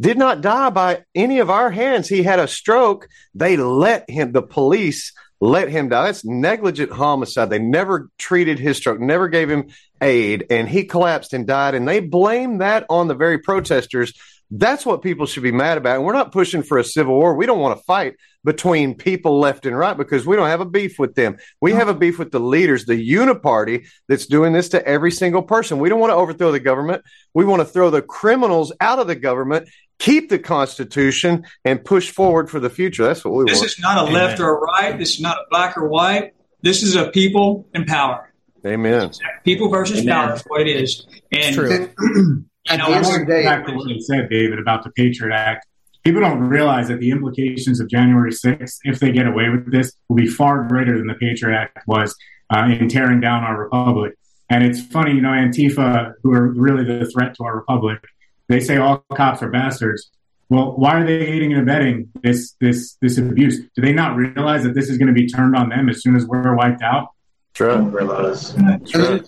[0.00, 2.08] did not die by any of our hands.
[2.08, 3.08] He had a stroke.
[3.34, 6.04] They let him, the police let him die.
[6.04, 7.50] That's negligent homicide.
[7.50, 9.70] They never treated his stroke, never gave him
[10.00, 11.74] aid, and he collapsed and died.
[11.74, 14.12] And they blame that on the very protesters
[14.50, 15.96] that's what people should be mad about.
[15.96, 17.34] And we're not pushing for a civil war.
[17.34, 20.66] We don't want to fight between people left and right because we don't have a
[20.66, 21.36] beef with them.
[21.60, 25.42] We have a beef with the leaders, the uniparty that's doing this to every single
[25.42, 25.78] person.
[25.78, 27.04] We don't want to overthrow the government.
[27.34, 32.10] We want to throw the criminals out of the government, keep the Constitution, and push
[32.10, 33.04] forward for the future.
[33.04, 33.62] That's what we this want.
[33.62, 34.14] This is not a Amen.
[34.14, 34.98] left or a right.
[34.98, 36.32] This is not a black or white.
[36.62, 38.32] This is a people in power.
[38.66, 39.10] Amen.
[39.44, 40.14] People versus Amen.
[40.14, 41.06] power is what it is.
[41.32, 42.44] And it's true.
[42.68, 44.90] At know, the end of the day, back to what you said, David, about the
[44.90, 45.66] Patriot Act.
[46.04, 49.92] People don't realize that the implications of January 6th, if they get away with this,
[50.08, 52.16] will be far greater than the Patriot Act was
[52.54, 54.14] uh, in tearing down our republic.
[54.48, 58.00] And it's funny, you know, Antifa, who are really the threat to our republic,
[58.48, 60.10] they say all cops are bastards.
[60.48, 63.60] Well, why are they aiding and abetting this this this abuse?
[63.76, 66.16] Do they not realize that this is going to be turned on them as soon
[66.16, 67.10] as we're wiped out?
[67.54, 67.76] True.
[67.82, 68.52] Realize.
[68.88, 69.22] True.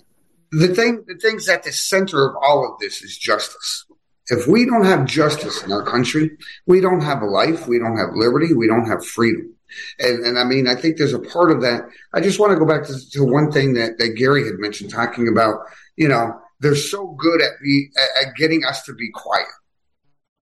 [0.52, 3.86] The thing, the things at the center of all of this is justice.
[4.28, 6.30] If we don't have justice in our country,
[6.66, 9.54] we don't have a life, we don't have liberty, we don't have freedom.
[9.98, 11.82] And, and I mean, I think there's a part of that.
[12.14, 14.90] I just want to go back to, to one thing that, that Gary had mentioned,
[14.90, 15.60] talking about,
[15.96, 17.88] you know, they're so good at, be,
[18.20, 19.46] at, getting us to be quiet.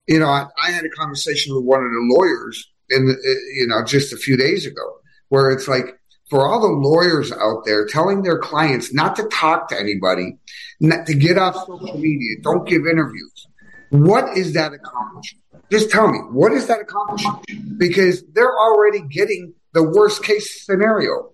[0.08, 3.16] You know, I, I, had a conversation with one of the lawyers in, the,
[3.56, 5.00] you know, just a few days ago
[5.30, 6.00] where it's like,
[6.30, 10.38] for all the lawyers out there telling their clients not to talk to anybody,
[10.80, 13.48] not to get off social media, don't give interviews.
[13.90, 15.40] What is that accomplishing?
[15.72, 17.76] Just tell me, what is that accomplishing?
[17.78, 21.34] Because they're already getting the worst case scenario.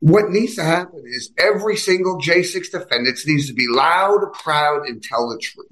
[0.00, 5.02] What needs to happen is every single J6 defendant needs to be loud, proud, and
[5.02, 5.68] tell the truth.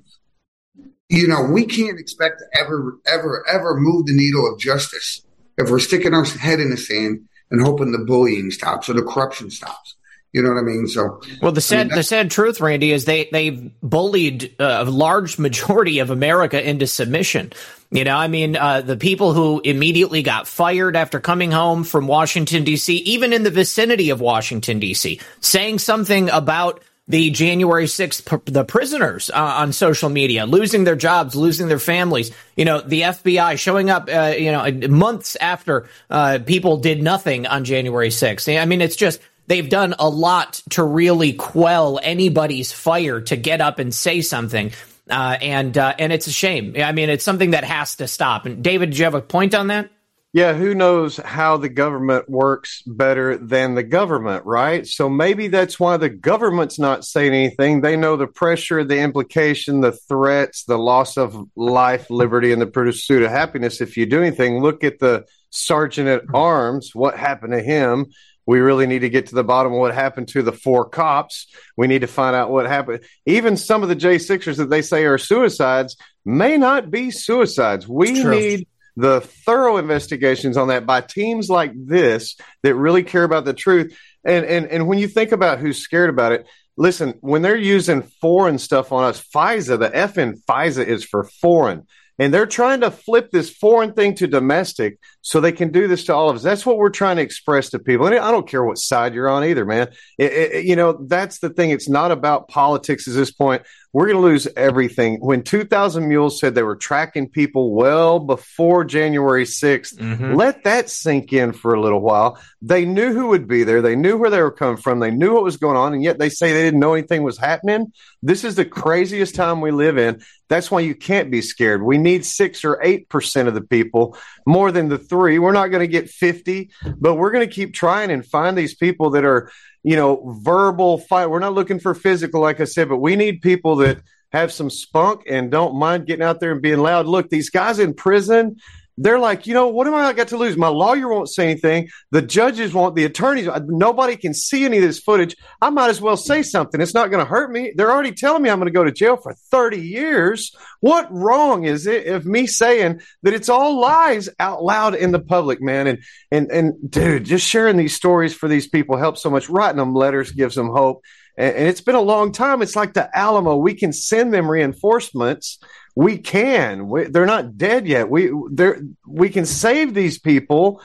[1.08, 5.24] You know, we can't expect to ever, ever, ever move the needle of justice
[5.58, 9.02] if we're sticking our head in the sand and hoping the bullying stops or the
[9.02, 9.96] corruption stops.
[10.32, 10.86] You know what I mean?
[10.86, 14.84] So, well, the sad I mean, the sad truth, Randy, is they they've bullied a
[14.84, 17.52] large majority of America into submission.
[17.90, 22.06] You know, I mean, uh, the people who immediately got fired after coming home from
[22.06, 26.80] Washington D.C., even in the vicinity of Washington D.C., saying something about
[27.10, 32.30] the January 6th, the prisoners uh, on social media, losing their jobs, losing their families.
[32.56, 37.48] You know, the FBI showing up, uh, you know, months after uh, people did nothing
[37.48, 38.60] on January 6th.
[38.60, 43.60] I mean, it's just, they've done a lot to really quell anybody's fire to get
[43.60, 44.70] up and say something.
[45.10, 46.76] Uh, and uh, and it's a shame.
[46.76, 48.46] I mean, it's something that has to stop.
[48.46, 49.90] And David, do you have a point on that?
[50.32, 54.86] Yeah, who knows how the government works better than the government, right?
[54.86, 57.80] So maybe that's why the government's not saying anything.
[57.80, 62.68] They know the pressure, the implication, the threats, the loss of life, liberty, and the
[62.68, 63.80] pursuit of happiness.
[63.80, 68.06] If you do anything, look at the sergeant at arms, what happened to him.
[68.46, 71.48] We really need to get to the bottom of what happened to the four cops.
[71.76, 73.04] We need to find out what happened.
[73.26, 77.88] Even some of the J6ers that they say are suicides may not be suicides.
[77.88, 78.66] We need
[78.96, 83.96] the thorough investigations on that by teams like this that really care about the truth.
[84.24, 88.02] And and and when you think about who's scared about it, listen, when they're using
[88.02, 91.86] foreign stuff on us, FISA, the F in FISA is for foreign.
[92.18, 96.04] And they're trying to flip this foreign thing to domestic so they can do this
[96.04, 96.42] to all of us.
[96.42, 98.06] That's what we're trying to express to people.
[98.06, 99.88] And I don't care what side you're on either, man.
[100.18, 101.70] It, it, you know, that's the thing.
[101.70, 103.62] It's not about politics at this point
[103.92, 105.18] we're going to lose everything.
[105.20, 110.34] When 2000 Mules said they were tracking people well before January 6th, mm-hmm.
[110.34, 112.38] let that sink in for a little while.
[112.62, 113.82] They knew who would be there.
[113.82, 115.00] They knew where they were coming from.
[115.00, 115.92] They knew what was going on.
[115.92, 117.92] And yet they say they didn't know anything was happening.
[118.22, 120.20] This is the craziest time we live in.
[120.50, 121.82] That's why you can't be scared.
[121.82, 125.38] We need six or 8% of the people more than the three.
[125.38, 128.74] We're not going to get 50, but we're going to keep trying and find these
[128.74, 129.50] people that are
[129.82, 131.30] you know, verbal fight.
[131.30, 134.00] We're not looking for physical, like I said, but we need people that
[134.32, 137.06] have some spunk and don't mind getting out there and being loud.
[137.06, 138.56] Look, these guys in prison,
[139.00, 140.58] they're like, you know, what am I got to lose?
[140.58, 141.88] My lawyer won't say anything.
[142.10, 145.34] The judges won't, the attorneys, uh, nobody can see any of this footage.
[145.62, 146.82] I might as well say something.
[146.82, 147.72] It's not going to hurt me.
[147.74, 150.54] They're already telling me I'm going to go to jail for 30 years.
[150.80, 155.18] What wrong is it of me saying that it's all lies out loud in the
[155.18, 155.86] public, man?
[155.86, 155.98] And,
[156.30, 159.48] and, and dude, just sharing these stories for these people helps so much.
[159.48, 161.02] Writing them letters gives them hope.
[161.38, 162.60] And it's been a long time.
[162.60, 163.56] It's like the Alamo.
[163.56, 165.58] We can send them reinforcements
[165.94, 166.88] we can.
[166.88, 168.08] We, they're not dead yet.
[168.08, 168.80] We they're.
[169.06, 170.82] we can save these people,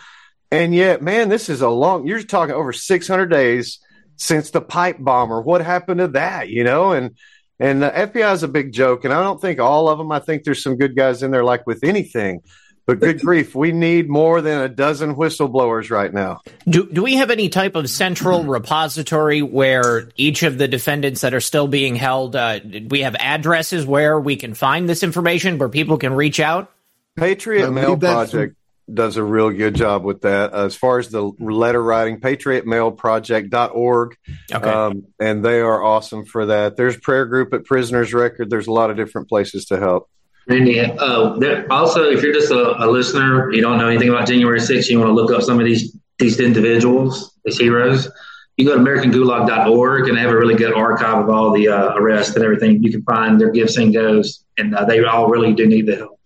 [0.52, 2.08] and yet, man, this is a long.
[2.08, 3.80] You're talking over 600 days
[4.18, 5.42] since the pipe bomber.
[5.42, 6.50] What happened to that?
[6.50, 7.16] You know, and
[7.60, 10.12] and the FBI is a big joke, and I don't think all of them.
[10.12, 12.42] I think there's some good guys in there, like with anything.
[12.86, 16.42] But good grief, we need more than a dozen whistleblowers right now.
[16.70, 21.34] Do, do we have any type of central repository where each of the defendants that
[21.34, 25.70] are still being held, uh, we have addresses where we can find this information where
[25.70, 26.72] people can reach out?
[27.16, 28.56] Patriot Mail Project
[28.94, 30.54] does a real good job with that.
[30.54, 34.18] Uh, as far as the letter writing, patriotmailproject.org.
[34.54, 34.70] Okay.
[34.70, 36.78] Um, and they are awesome for that.
[36.78, 38.50] There's prayer group at Prisoners Record.
[38.52, 40.10] There's a lot of different places to help.
[40.48, 44.28] Randy, uh, there, also, if you're just a, a, listener, you don't know anything about
[44.28, 48.10] January 6th, you want to look up some of these these individuals, these heroes,
[48.58, 51.94] you go to AmericanGulag.org and they have a really good archive of all the uh,
[51.96, 52.82] arrests and everything.
[52.82, 55.98] You can find their gifts and goes, and uh, they all really do need the
[55.98, 56.20] help.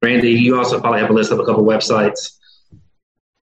[0.00, 2.38] Randy, you also probably have a list of a couple websites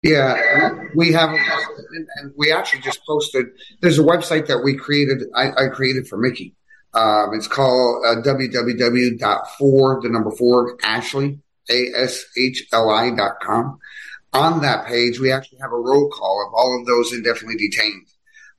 [0.02, 3.48] Yeah, we have, and we actually just posted.
[3.82, 5.24] There's a website that we created.
[5.36, 6.56] I, I created for Mickey.
[6.94, 11.40] Um, it's called uh, www.4 the number four Ashley
[11.70, 13.80] a s h l i dot com.
[14.34, 18.08] On that page, we actually have a roll call of all of those indefinitely detained.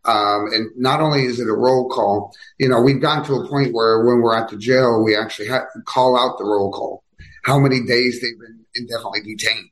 [0.04, 3.48] Um, and not only is it a roll call, you know, we've gotten to a
[3.48, 7.04] point where when we're at the jail, we actually have call out the roll call,
[7.42, 9.70] how many days they've been indefinitely detained.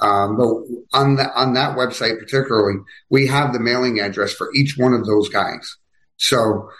[0.00, 0.46] Um, but
[0.92, 2.78] on on that website particularly,
[3.10, 5.76] we have the mailing address for each one of those guys.
[6.16, 6.70] So,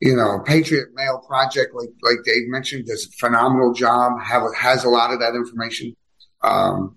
[0.00, 4.20] you know, Patriot Mail Project, like like Dave mentioned, does a phenomenal job.
[4.22, 5.96] Have has a lot of that information.
[6.42, 6.96] Um,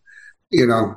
[0.52, 0.96] you know,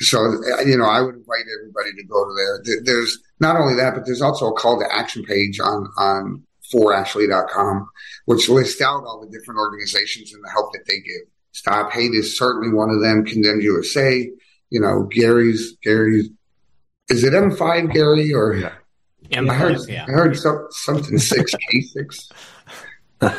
[0.00, 0.18] so
[0.64, 2.80] you know, I would invite everybody to go to there.
[2.84, 6.42] There's not only that, but there's also a call to action page on on
[6.72, 7.88] forashley.com,
[8.24, 11.28] which lists out all the different organizations and the help that they give.
[11.52, 13.24] Stop Hate is certainly one of them.
[13.24, 14.28] Condemned USA,
[14.70, 16.28] you know, Gary's Gary's.
[17.08, 18.54] Is it M5 Gary or?
[18.54, 18.72] Yeah.
[19.34, 20.04] M5, I heard, yeah.
[20.08, 22.28] I heard some, something six K six.
[23.22, 23.30] All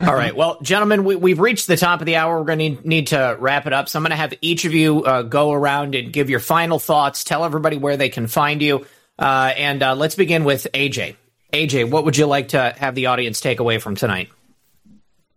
[0.00, 0.36] right.
[0.36, 2.38] Well, gentlemen, we, have reached the top of the hour.
[2.38, 3.88] We're going to need, need, to wrap it up.
[3.88, 6.78] So I'm going to have each of you uh, go around and give your final
[6.78, 7.24] thoughts.
[7.24, 8.86] Tell everybody where they can find you.
[9.18, 11.16] Uh, and uh, let's begin with AJ.
[11.52, 14.28] AJ, what would you like to have the audience take away from tonight?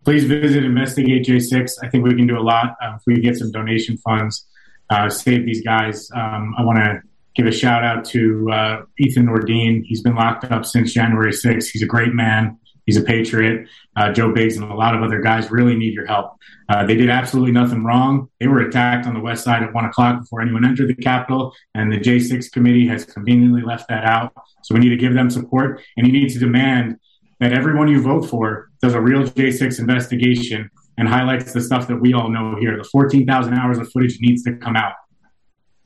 [0.06, 1.78] please visit Investigate J6.
[1.82, 4.46] I think we can do a lot uh, if we get some donation funds,
[4.88, 6.08] uh, save these guys.
[6.14, 7.02] Um, I want to
[7.36, 9.82] give a shout out to uh, Ethan Nordean.
[9.84, 11.68] He's been locked up since January 6th.
[11.68, 12.58] He's a great man.
[12.86, 13.68] He's a patriot.
[13.96, 16.36] Uh, Joe Biggs and a lot of other guys really need your help.
[16.68, 18.28] Uh, they did absolutely nothing wrong.
[18.40, 21.52] They were attacked on the west side at one o'clock before anyone entered the Capitol,
[21.74, 24.32] and the J6 committee has conveniently left that out.
[24.62, 26.98] So we need to give them support, and you need to demand
[27.40, 31.96] that everyone you vote for does a real J6 investigation and highlights the stuff that
[31.96, 32.78] we all know here.
[32.78, 34.94] The 14,000 hours of footage needs to come out.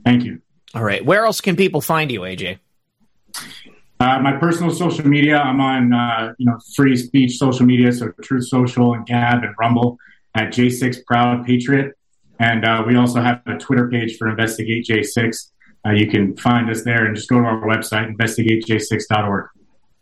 [0.04, 0.40] Thank you.
[0.74, 1.04] All right.
[1.04, 2.58] Where else can people find you, AJ?
[4.00, 8.10] Uh, my personal social media, I'm on uh, you know free speech social media, so
[8.22, 9.98] Truth Social and Gab and Rumble
[10.34, 11.94] at J6 Proud Patriot,
[12.38, 15.50] and uh, we also have a Twitter page for Investigate J6.
[15.86, 19.48] Uh, you can find us there and just go to our website investigatej6.org.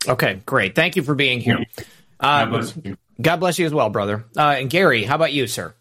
[0.07, 0.74] Okay, great.
[0.77, 1.59] Thank you for being here.
[2.20, 2.97] Uh, God bless you.
[3.20, 4.24] God bless you as well, brother.
[4.36, 5.74] Uh, and Gary, how about you, sir?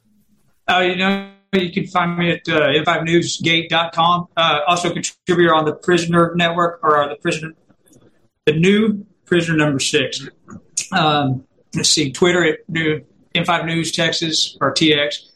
[0.68, 1.31] Uh, you know,
[1.63, 4.27] you can find me at uh, n5newsgate.com.
[4.35, 7.53] Uh, also, contributor on the Prisoner Network or uh, the Prisoner,
[8.45, 10.27] the new Prisoner Number Six.
[10.91, 13.03] Um, let's see, Twitter at new
[13.35, 15.27] N5 News Texas or TX.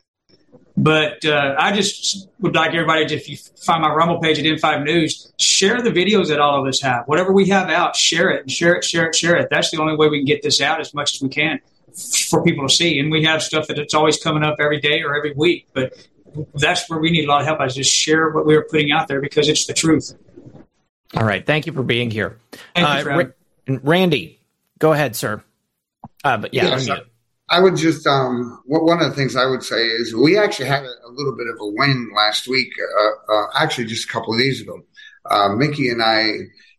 [0.77, 4.45] But uh, I just would like everybody, to, if you find my Rumble page at
[4.45, 7.07] N5 News, share the videos that all of us have.
[7.07, 9.49] Whatever we have out, share it, and share it, share it, share it.
[9.52, 11.60] That's the only way we can get this out as much as we can
[12.30, 12.99] for people to see.
[12.99, 15.68] And we have stuff that it's always coming up every day or every week.
[15.73, 15.93] But
[16.56, 17.60] that's where we need a lot of help.
[17.60, 20.14] I just share what we are putting out there because it's the truth.
[21.16, 21.45] All right.
[21.45, 22.40] Thank you for being here.
[22.76, 24.40] Uh, Ra- Randy,
[24.80, 25.44] go ahead, sir.
[26.24, 26.99] Uh, but yeah, yeah
[27.52, 30.84] I would just um, one of the things I would say is we actually had
[30.84, 32.70] a, a little bit of a win last week.
[32.80, 34.82] Uh, uh, actually, just a couple of days ago,
[35.30, 36.32] uh, Mickey and I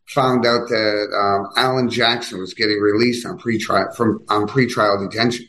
[0.07, 5.47] found out that um, Alan Jackson was getting released on pretrial from on pretrial detention.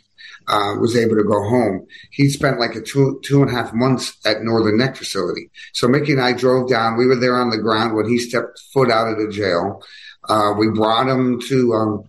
[0.48, 1.86] Uh, was able to go home.
[2.12, 5.50] He spent like a two two and a half months at Northern Neck facility.
[5.74, 6.98] So Mickey and I drove down.
[6.98, 9.82] We were there on the ground when he stepped foot out of the jail.
[10.28, 12.04] Uh, we brought him to um,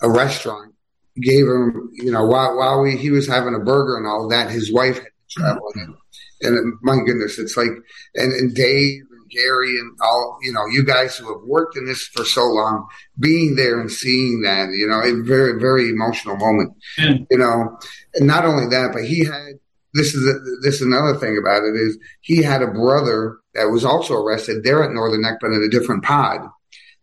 [0.00, 0.74] a restaurant
[1.20, 4.50] gave him, you know, while while we, he was having a burger and all that,
[4.50, 5.94] his wife had traveled, and,
[6.42, 7.70] and my goodness, it's like,
[8.14, 11.86] and, and Dave and Gary and all, you know, you guys who have worked in
[11.86, 12.86] this for so long,
[13.18, 17.26] being there and seeing that, you know, a very very emotional moment, mm.
[17.30, 17.78] you know,
[18.14, 19.58] and not only that, but he had.
[19.94, 23.70] This is a, this is another thing about it is he had a brother that
[23.70, 26.40] was also arrested there at Northern Neck, but in a different pod.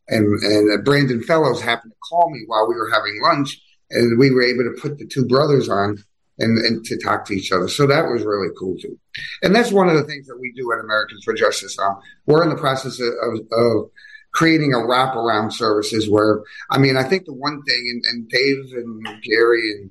[0.08, 3.60] And and Brandon Fellows happened to call me while we were having lunch,
[3.90, 6.04] and we were able to put the two brothers on
[6.40, 7.68] and, and to talk to each other.
[7.68, 8.98] So that was really cool too.
[9.42, 11.78] And that's one of the things that we do at Americans for Justice.
[11.78, 11.94] Uh,
[12.26, 13.92] we're in the process of, of,
[14.34, 16.42] creating a wraparound services where,
[16.72, 19.90] I mean, I think the one thing, and, and Dave and Gary and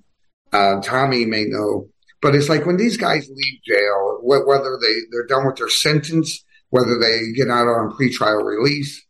[0.53, 1.89] uh, Tommy may know,
[2.21, 6.45] but it's like when these guys leave jail, whether they, they're done with their sentence,
[6.71, 9.05] whether they get out on pretrial release,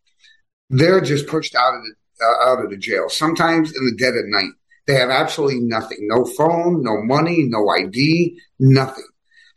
[0.68, 4.14] they're just pushed out of the, uh, out of the jail, sometimes in the dead
[4.14, 4.52] of night.
[4.86, 5.98] They have absolutely nothing.
[6.02, 9.06] No phone, no money, no ID, nothing.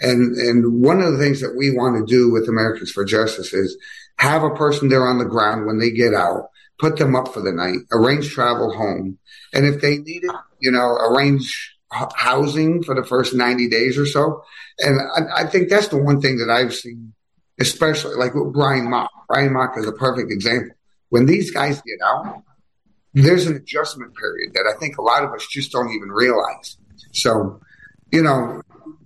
[0.01, 3.53] And, and one of the things that we want to do with Americans for Justice
[3.53, 3.77] is
[4.17, 6.49] have a person there on the ground when they get out,
[6.79, 9.17] put them up for the night, arrange travel home.
[9.53, 11.75] And if they need it, you know, arrange
[12.15, 14.43] housing for the first 90 days or so.
[14.79, 17.13] And I, I think that's the one thing that I've seen
[17.59, 19.11] especially like with Brian Mock.
[19.27, 20.75] Brian Mock is a perfect example.
[21.09, 22.43] When these guys get out,
[23.15, 26.77] there's an adjustment period that I think a lot of us just don't even realize.
[27.13, 27.61] So,
[28.11, 28.61] you know,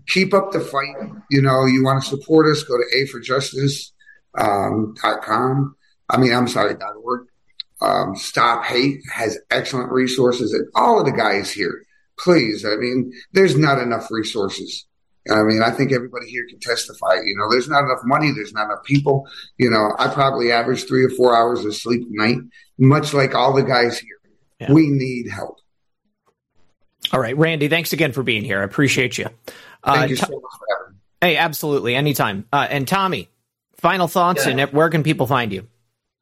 [0.08, 0.96] keep up the fight.
[1.30, 4.96] You know, you want to support us, go to aforjustice.com.
[5.28, 5.76] Um,
[6.10, 7.28] I mean, I'm sorry, dot org.
[7.82, 11.86] Um, Stop Hate has excellent resources and all of the guys here.
[12.18, 12.66] Please.
[12.66, 14.86] I mean, there's not enough resources.
[15.30, 17.16] I mean, I think everybody here can testify.
[17.24, 18.32] You know, there's not enough money.
[18.32, 19.28] There's not enough people.
[19.58, 22.38] You know, I probably average three or four hours of sleep a night,
[22.78, 24.18] much like all the guys here.
[24.60, 24.72] Yeah.
[24.72, 25.58] We need help.
[27.12, 28.62] All right, Randy, thanks again for being here.
[28.62, 29.28] I appreciate you.
[29.84, 31.00] Uh, Thank you so much for having me.
[31.22, 31.96] Hey, absolutely.
[31.96, 32.46] Anytime.
[32.52, 33.30] Uh, and Tommy,
[33.78, 34.58] final thoughts yeah.
[34.58, 35.68] and where can people find you?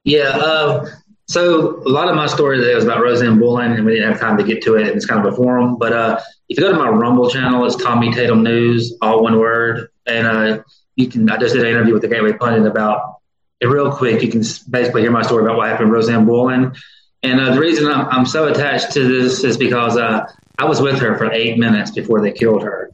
[0.03, 0.30] Yeah.
[0.30, 0.86] Uh,
[1.28, 4.20] so a lot of my story today was about Rosanne Boyland, and we didn't have
[4.20, 4.88] time to get to it.
[4.88, 7.66] And it's kind of a forum, but uh, if you go to my Rumble channel,
[7.66, 10.64] it's Tommy Tatum News, all one word, and uh,
[10.95, 11.30] you can.
[11.30, 13.20] I just did an interview with the Gateway Pundit about
[13.60, 14.22] it real quick.
[14.22, 16.78] You can basically hear my story about what happened to Rosanne Boyland,
[17.24, 20.26] and uh, the reason I'm, I'm, so attached to this is because uh,
[20.58, 22.91] I was with her for eight minutes before they killed her,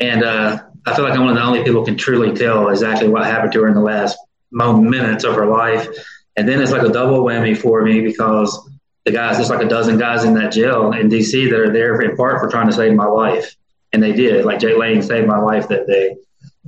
[0.00, 2.70] and uh, I feel like I'm one of the only people who can truly tell
[2.70, 4.16] exactly what happened to her in the last
[4.50, 5.88] minutes of her life
[6.36, 8.68] and then it's like a double whammy for me because
[9.04, 12.00] the guys, there's like a dozen guys in that jail in DC that are there
[12.00, 13.54] in part for trying to save my life.
[13.92, 14.44] And they did.
[14.44, 16.16] Like Jay Lane saved my life that day.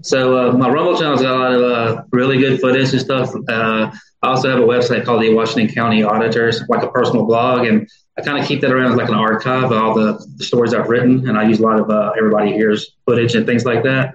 [0.02, 3.34] So uh, my Rumble channel's got a lot of uh, really good footage and stuff.
[3.48, 3.90] Uh,
[4.22, 7.88] I also have a website called the Washington County Auditors, like a personal blog, and
[8.18, 10.74] I kind of keep that around as like an archive of all the, the stories
[10.74, 13.82] I've written, and I use a lot of uh, everybody here's footage and things like
[13.84, 14.14] that.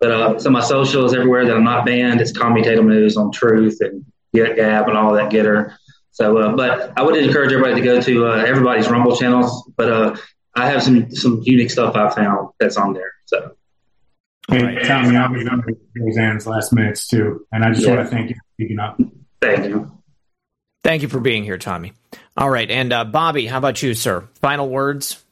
[0.00, 3.32] But uh, so my socials everywhere that I'm not banned, it's Tommy Tatum News on
[3.32, 4.04] Truth and
[4.34, 5.76] Get Gab and all that Gettr.
[6.10, 9.70] So, uh, but I would encourage everybody to go to uh, everybody's Rumble channels.
[9.76, 10.16] But uh,
[10.54, 13.12] I have some some unique stuff I found that's on there.
[13.26, 13.52] So,
[14.50, 14.84] hey, right.
[14.84, 15.62] Tommy, I'll be on
[15.96, 17.94] Rosanne's last minutes too, and I just yeah.
[17.94, 19.00] want to thank you for speaking up.
[19.40, 19.92] Thank you.
[20.82, 21.92] Thank you for being here, Tommy.
[22.36, 24.28] All right, and uh, Bobby, how about you, sir?
[24.40, 25.24] Final words.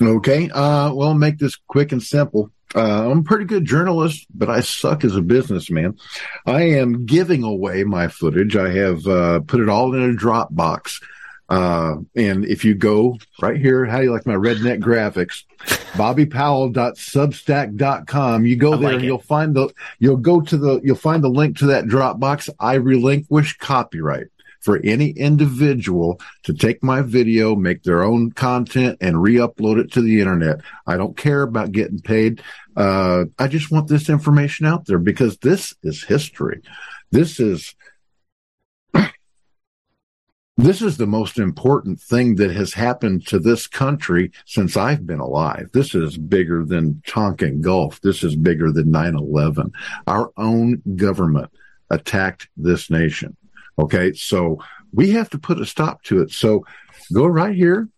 [0.00, 0.50] Okay.
[0.50, 2.50] Uh, well, make this quick and simple.
[2.74, 5.98] Uh, I'm a pretty good journalist, but I suck as a businessman.
[6.46, 8.56] I am giving away my footage.
[8.56, 11.02] I have uh, put it all in a Dropbox.
[11.48, 15.44] Uh, and if you go right here, how do you like my redneck graphics?
[15.92, 18.46] BobbyPowell.substack.com.
[18.46, 19.68] You go there and you'll find the,
[19.98, 22.48] you'll go to the, you'll find the link to that Dropbox.
[22.58, 24.28] I relinquish copyright
[24.62, 30.00] for any individual to take my video, make their own content and re-upload it to
[30.00, 30.60] the internet.
[30.86, 32.42] I don't care about getting paid.
[32.76, 36.62] Uh, I just want this information out there because this is history.
[37.10, 37.74] This is,
[40.56, 45.20] this is the most important thing that has happened to this country since I've been
[45.20, 45.70] alive.
[45.72, 48.00] This is bigger than Tonkin Gulf.
[48.00, 49.72] This is bigger than 9-11.
[50.06, 51.50] Our own government
[51.90, 53.36] attacked this nation.
[53.78, 54.12] Okay.
[54.12, 54.58] So
[54.92, 56.30] we have to put a stop to it.
[56.30, 56.64] So
[57.12, 57.88] go right here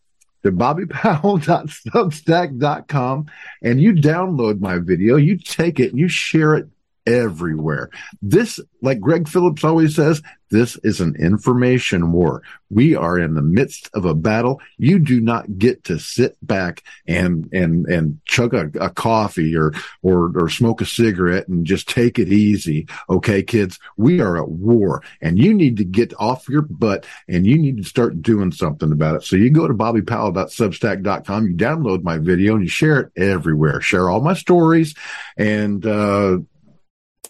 [0.44, 3.26] to bobbypowell.substack.com
[3.62, 6.68] and you download my video, you take it and you share it
[7.06, 7.90] everywhere.
[8.22, 12.42] This, like Greg Phillips always says, this is an information war.
[12.70, 14.60] We are in the midst of a battle.
[14.78, 19.72] You do not get to sit back and, and, and chug a, a coffee or,
[20.02, 22.86] or, or smoke a cigarette and just take it easy.
[23.10, 27.46] Okay, kids, we are at war and you need to get off your butt and
[27.46, 29.24] you need to start doing something about it.
[29.24, 33.80] So you go to bobbypowell.substack.com, you download my video and you share it everywhere.
[33.80, 34.94] Share all my stories
[35.36, 36.38] and, uh,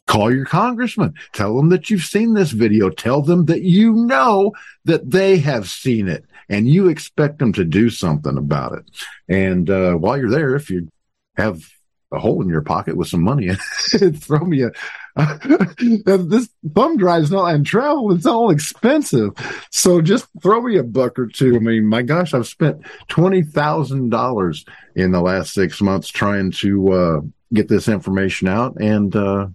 [0.07, 1.15] Call your congressman.
[1.33, 2.91] Tell them that you've seen this video.
[2.91, 4.53] Tell them that you know
[4.85, 8.85] that they have seen it and you expect them to do something about it.
[9.29, 10.89] And uh, while you're there, if you
[11.37, 11.67] have
[12.13, 13.51] a hole in your pocket with some money
[14.15, 14.71] throw me a
[15.17, 19.31] this thumb drive is not in travel it's all expensive
[19.71, 24.69] so just throw me a buck or two i mean my gosh i've spent $20000
[24.95, 27.21] in the last six months trying to uh,
[27.53, 29.47] get this information out and uh,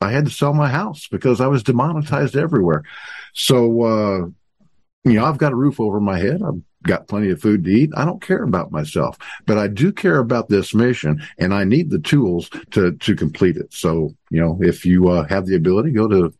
[0.00, 2.84] I had to sell my house because I was demonetized everywhere.
[3.34, 4.26] So, uh,
[5.04, 6.42] you know, I've got a roof over my head.
[6.42, 7.90] I've got plenty of food to eat.
[7.94, 11.90] I don't care about myself, but I do care about this mission and I need
[11.90, 13.72] the tools to, to complete it.
[13.72, 16.32] So, you know, if you uh, have the ability, go to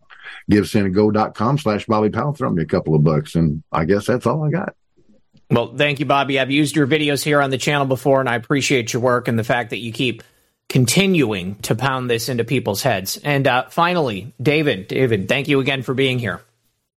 [0.51, 3.35] givesendgo.com slash Bobby Powell, throw me a couple of bucks.
[3.35, 4.75] And I guess that's all I got.
[5.51, 6.39] Well, thank you, Bobby.
[6.39, 9.39] I've used your videos here on the channel before and I appreciate your work and
[9.39, 10.23] the fact that you keep
[10.71, 13.19] continuing to pound this into people's heads.
[13.19, 16.41] And uh, finally, David, David, thank you again for being here.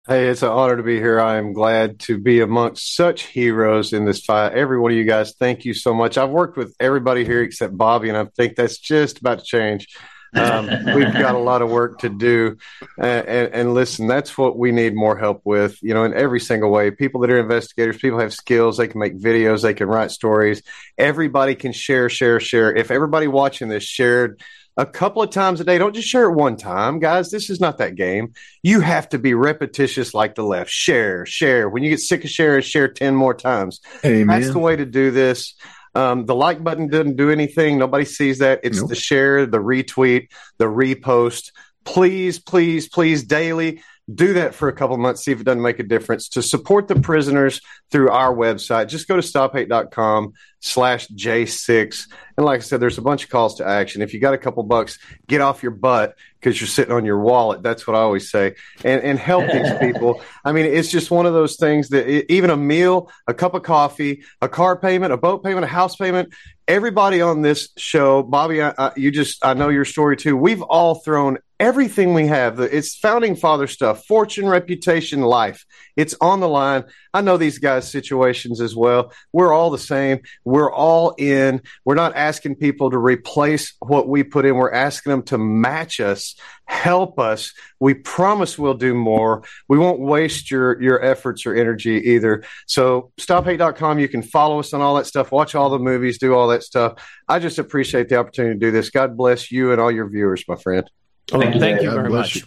[0.07, 1.19] Hey, it's an honor to be here.
[1.19, 4.51] I am glad to be amongst such heroes in this fight.
[4.53, 6.17] Every one of you guys, thank you so much.
[6.17, 9.87] I've worked with everybody here except Bobby, and I think that's just about to change.
[10.35, 12.57] Um, we've got a lot of work to do.
[12.97, 16.39] Uh, and, and, listen, that's what we need more help with, you know, in every
[16.39, 16.91] single way.
[16.91, 20.61] People that are investigators, people have skills, they can make videos, they can write stories.
[20.97, 22.75] Everybody can share, share, share.
[22.75, 24.41] If everybody watching this shared
[24.75, 27.29] a couple of times a day, don't just share it one time, guys.
[27.29, 28.33] This is not that game.
[28.63, 30.71] You have to be repetitious like the left.
[30.71, 31.69] Share, share.
[31.69, 33.81] When you get sick of sharing, share 10 more times.
[34.03, 34.27] Amen.
[34.27, 35.53] That's the way to do this.
[35.95, 37.77] Um, the like button didn't do anything.
[37.77, 38.61] Nobody sees that.
[38.63, 38.89] It's nope.
[38.89, 41.51] the share, the retweet, the repost.
[41.85, 45.79] Please, please, please, daily do that for a couple months, see if it doesn't make
[45.79, 46.27] a difference.
[46.29, 52.07] To support the prisoners through our website, just go to stophate.com slash J6.
[52.37, 54.01] And like I said, there's a bunch of calls to action.
[54.01, 57.19] If you got a couple bucks, get off your butt because you're sitting on your
[57.19, 57.63] wallet.
[57.63, 58.55] That's what I always say.
[58.83, 60.21] And, and help these people.
[60.43, 63.53] I mean, it's just one of those things that it, even a meal, a cup
[63.53, 66.33] of coffee, a car payment, a boat payment, a house payment,
[66.67, 70.35] everybody on this show, Bobby, I, I, you just, I know your story too.
[70.35, 72.59] We've all thrown everything we have.
[72.59, 75.65] It's founding father stuff, fortune, reputation, life.
[75.95, 76.85] It's on the line.
[77.13, 79.13] I know these guys' situations as well.
[79.31, 80.21] We're all the same.
[80.43, 81.61] We're all in.
[81.85, 84.55] We're not asking people to replace what we put in.
[84.55, 86.35] We're asking them to match us,
[86.65, 87.53] help us.
[87.79, 89.43] We promise we'll do more.
[89.67, 92.43] We won't waste your, your efforts or energy either.
[92.65, 93.99] So stophate.com.
[93.99, 96.63] You can follow us on all that stuff, watch all the movies, do all that
[96.63, 96.93] stuff.
[97.27, 98.89] I just appreciate the opportunity to do this.
[98.89, 100.89] God bless you and all your viewers, my friend.
[101.31, 102.35] Oh, thank you, thank you very much.
[102.35, 102.41] You.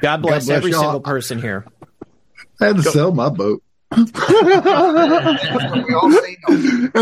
[0.00, 0.80] God bless, God bless every y'all.
[0.80, 1.64] single person here.
[2.60, 2.90] I had to Go.
[2.90, 3.62] sell my boat.
[3.90, 4.10] and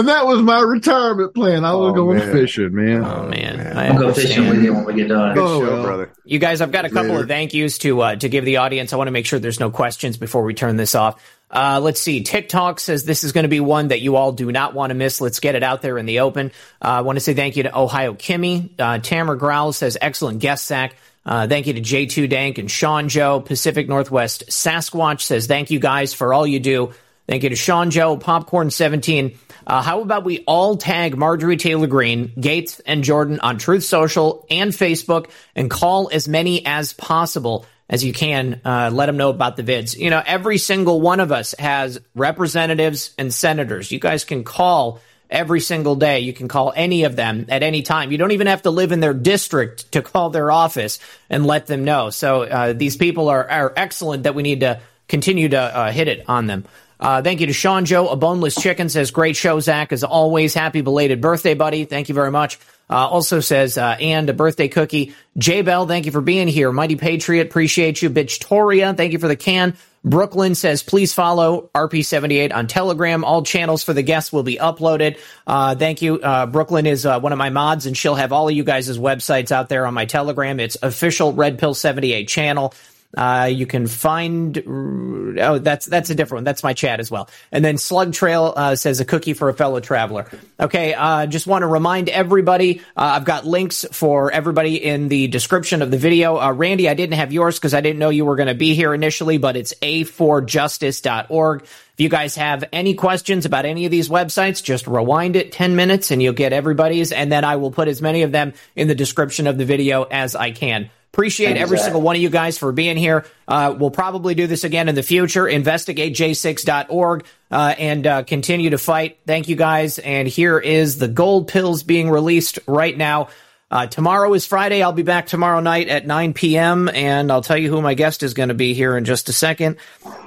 [0.07, 1.65] that was my retirement plan.
[1.65, 2.33] I was oh, going man.
[2.33, 3.05] fishing, man.
[3.05, 5.37] Oh man, I'll go fishing with you when we get done.
[5.37, 5.83] oh, show, well.
[5.83, 6.13] brother.
[6.25, 7.23] You guys, I've got a couple Later.
[7.23, 8.93] of thank yous to uh, to give the audience.
[8.93, 11.21] I want to make sure there's no questions before we turn this off.
[11.51, 12.23] Uh, let's see.
[12.23, 14.95] TikTok says this is going to be one that you all do not want to
[14.95, 15.21] miss.
[15.21, 16.53] Let's get it out there in the open.
[16.81, 18.71] Uh, I want to say thank you to Ohio Kimmy.
[18.79, 20.95] Uh, Tamara Growl says excellent guest sack.
[21.27, 23.41] Uh, thank you to J2 Dank and Sean Joe.
[23.41, 26.95] Pacific Northwest Sasquatch says, thank you guys for all you do.
[27.27, 29.37] Thank you to Sean Joe, Popcorn17.
[29.67, 34.47] Uh, how about we all tag Marjorie Taylor Greene, Gaetz, and Jordan on Truth Social
[34.49, 38.61] and Facebook and call as many as possible as you can.
[38.65, 39.97] Uh, let them know about the vids.
[39.97, 43.91] You know, every single one of us has representatives and senators.
[43.91, 45.01] You guys can call
[45.31, 46.21] every single day.
[46.21, 48.13] You can call any of them at any time.
[48.13, 50.99] You don't even have to live in their district to call their office
[51.29, 52.11] and let them know.
[52.11, 56.09] So uh, these people are, are excellent that we need to continue to uh, hit
[56.09, 56.65] it on them.
[56.99, 58.09] Uh, thank you to Sean Joe.
[58.09, 59.93] A boneless chicken says, great show, Zach.
[59.93, 61.85] As always, happy belated birthday, buddy.
[61.85, 62.59] Thank you very much.
[62.89, 65.15] Uh, also says, uh, and a birthday cookie.
[65.37, 66.71] J Bell, thank you for being here.
[66.73, 68.11] Mighty Patriot, appreciate you.
[68.11, 69.77] Bitch Toria, thank you for the can.
[70.07, 73.25] Brooklyn says, please follow RP78 on Telegram.
[73.25, 75.19] All channels for the guests will be uploaded.
[75.49, 76.21] Uh, thank you.
[76.21, 78.97] Uh, Brooklyn is uh, one of my mods, and she'll have all of you guys'
[78.99, 80.61] websites out there on my Telegram.
[80.61, 82.73] It's official Red Pill 78 channel.
[83.17, 86.45] Uh, you can find oh that's that's a different one.
[86.45, 87.31] That's my chat as well.
[87.51, 90.27] And then Slug Trail uh, says a cookie for a fellow traveler.
[90.61, 92.81] Okay, uh, just want to remind everybody.
[92.97, 96.39] Uh, I've got links for everybody in the description of the video.
[96.39, 98.75] Uh, Randy, I didn't have yours because I didn't know you were going to be
[98.75, 101.63] here initially, but it's a4justice.org.
[101.63, 105.77] If you guys have any questions about any of these websites, just rewind it 10
[105.77, 108.87] minutes and you'll get everybody's, and then I will put as many of them in
[108.87, 110.91] the description of the video as I can.
[111.17, 111.85] Appreciate Thanks, every Zach.
[111.85, 113.25] single one of you guys for being here.
[113.49, 115.45] Uh, we'll probably do this again in the future.
[115.45, 119.19] InvestigateJ6.org uh, and uh, continue to fight.
[119.27, 119.99] Thank you guys.
[119.99, 123.29] And here is the gold pills being released right now.
[123.71, 124.83] Uh, tomorrow is Friday.
[124.83, 126.91] I'll be back tomorrow night at 9 p.m.
[126.91, 129.33] and I'll tell you who my guest is going to be here in just a
[129.33, 129.79] second.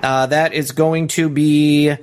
[0.01, 1.95] Uh, that is going to be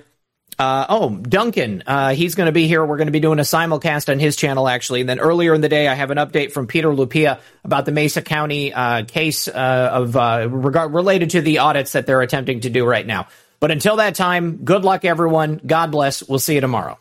[0.59, 2.85] uh, oh, Duncan, uh, he's going to be here.
[2.85, 5.01] We're going to be doing a simulcast on his channel, actually.
[5.01, 7.93] And then earlier in the day, I have an update from Peter Lupia about the
[7.93, 12.61] Mesa County uh, case uh, of uh, regard related to the audits that they're attempting
[12.61, 13.28] to do right now.
[13.61, 15.61] But until that time, good luck, everyone.
[15.66, 16.23] God bless.
[16.27, 16.99] We'll see you tomorrow.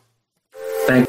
[0.86, 1.08] Thank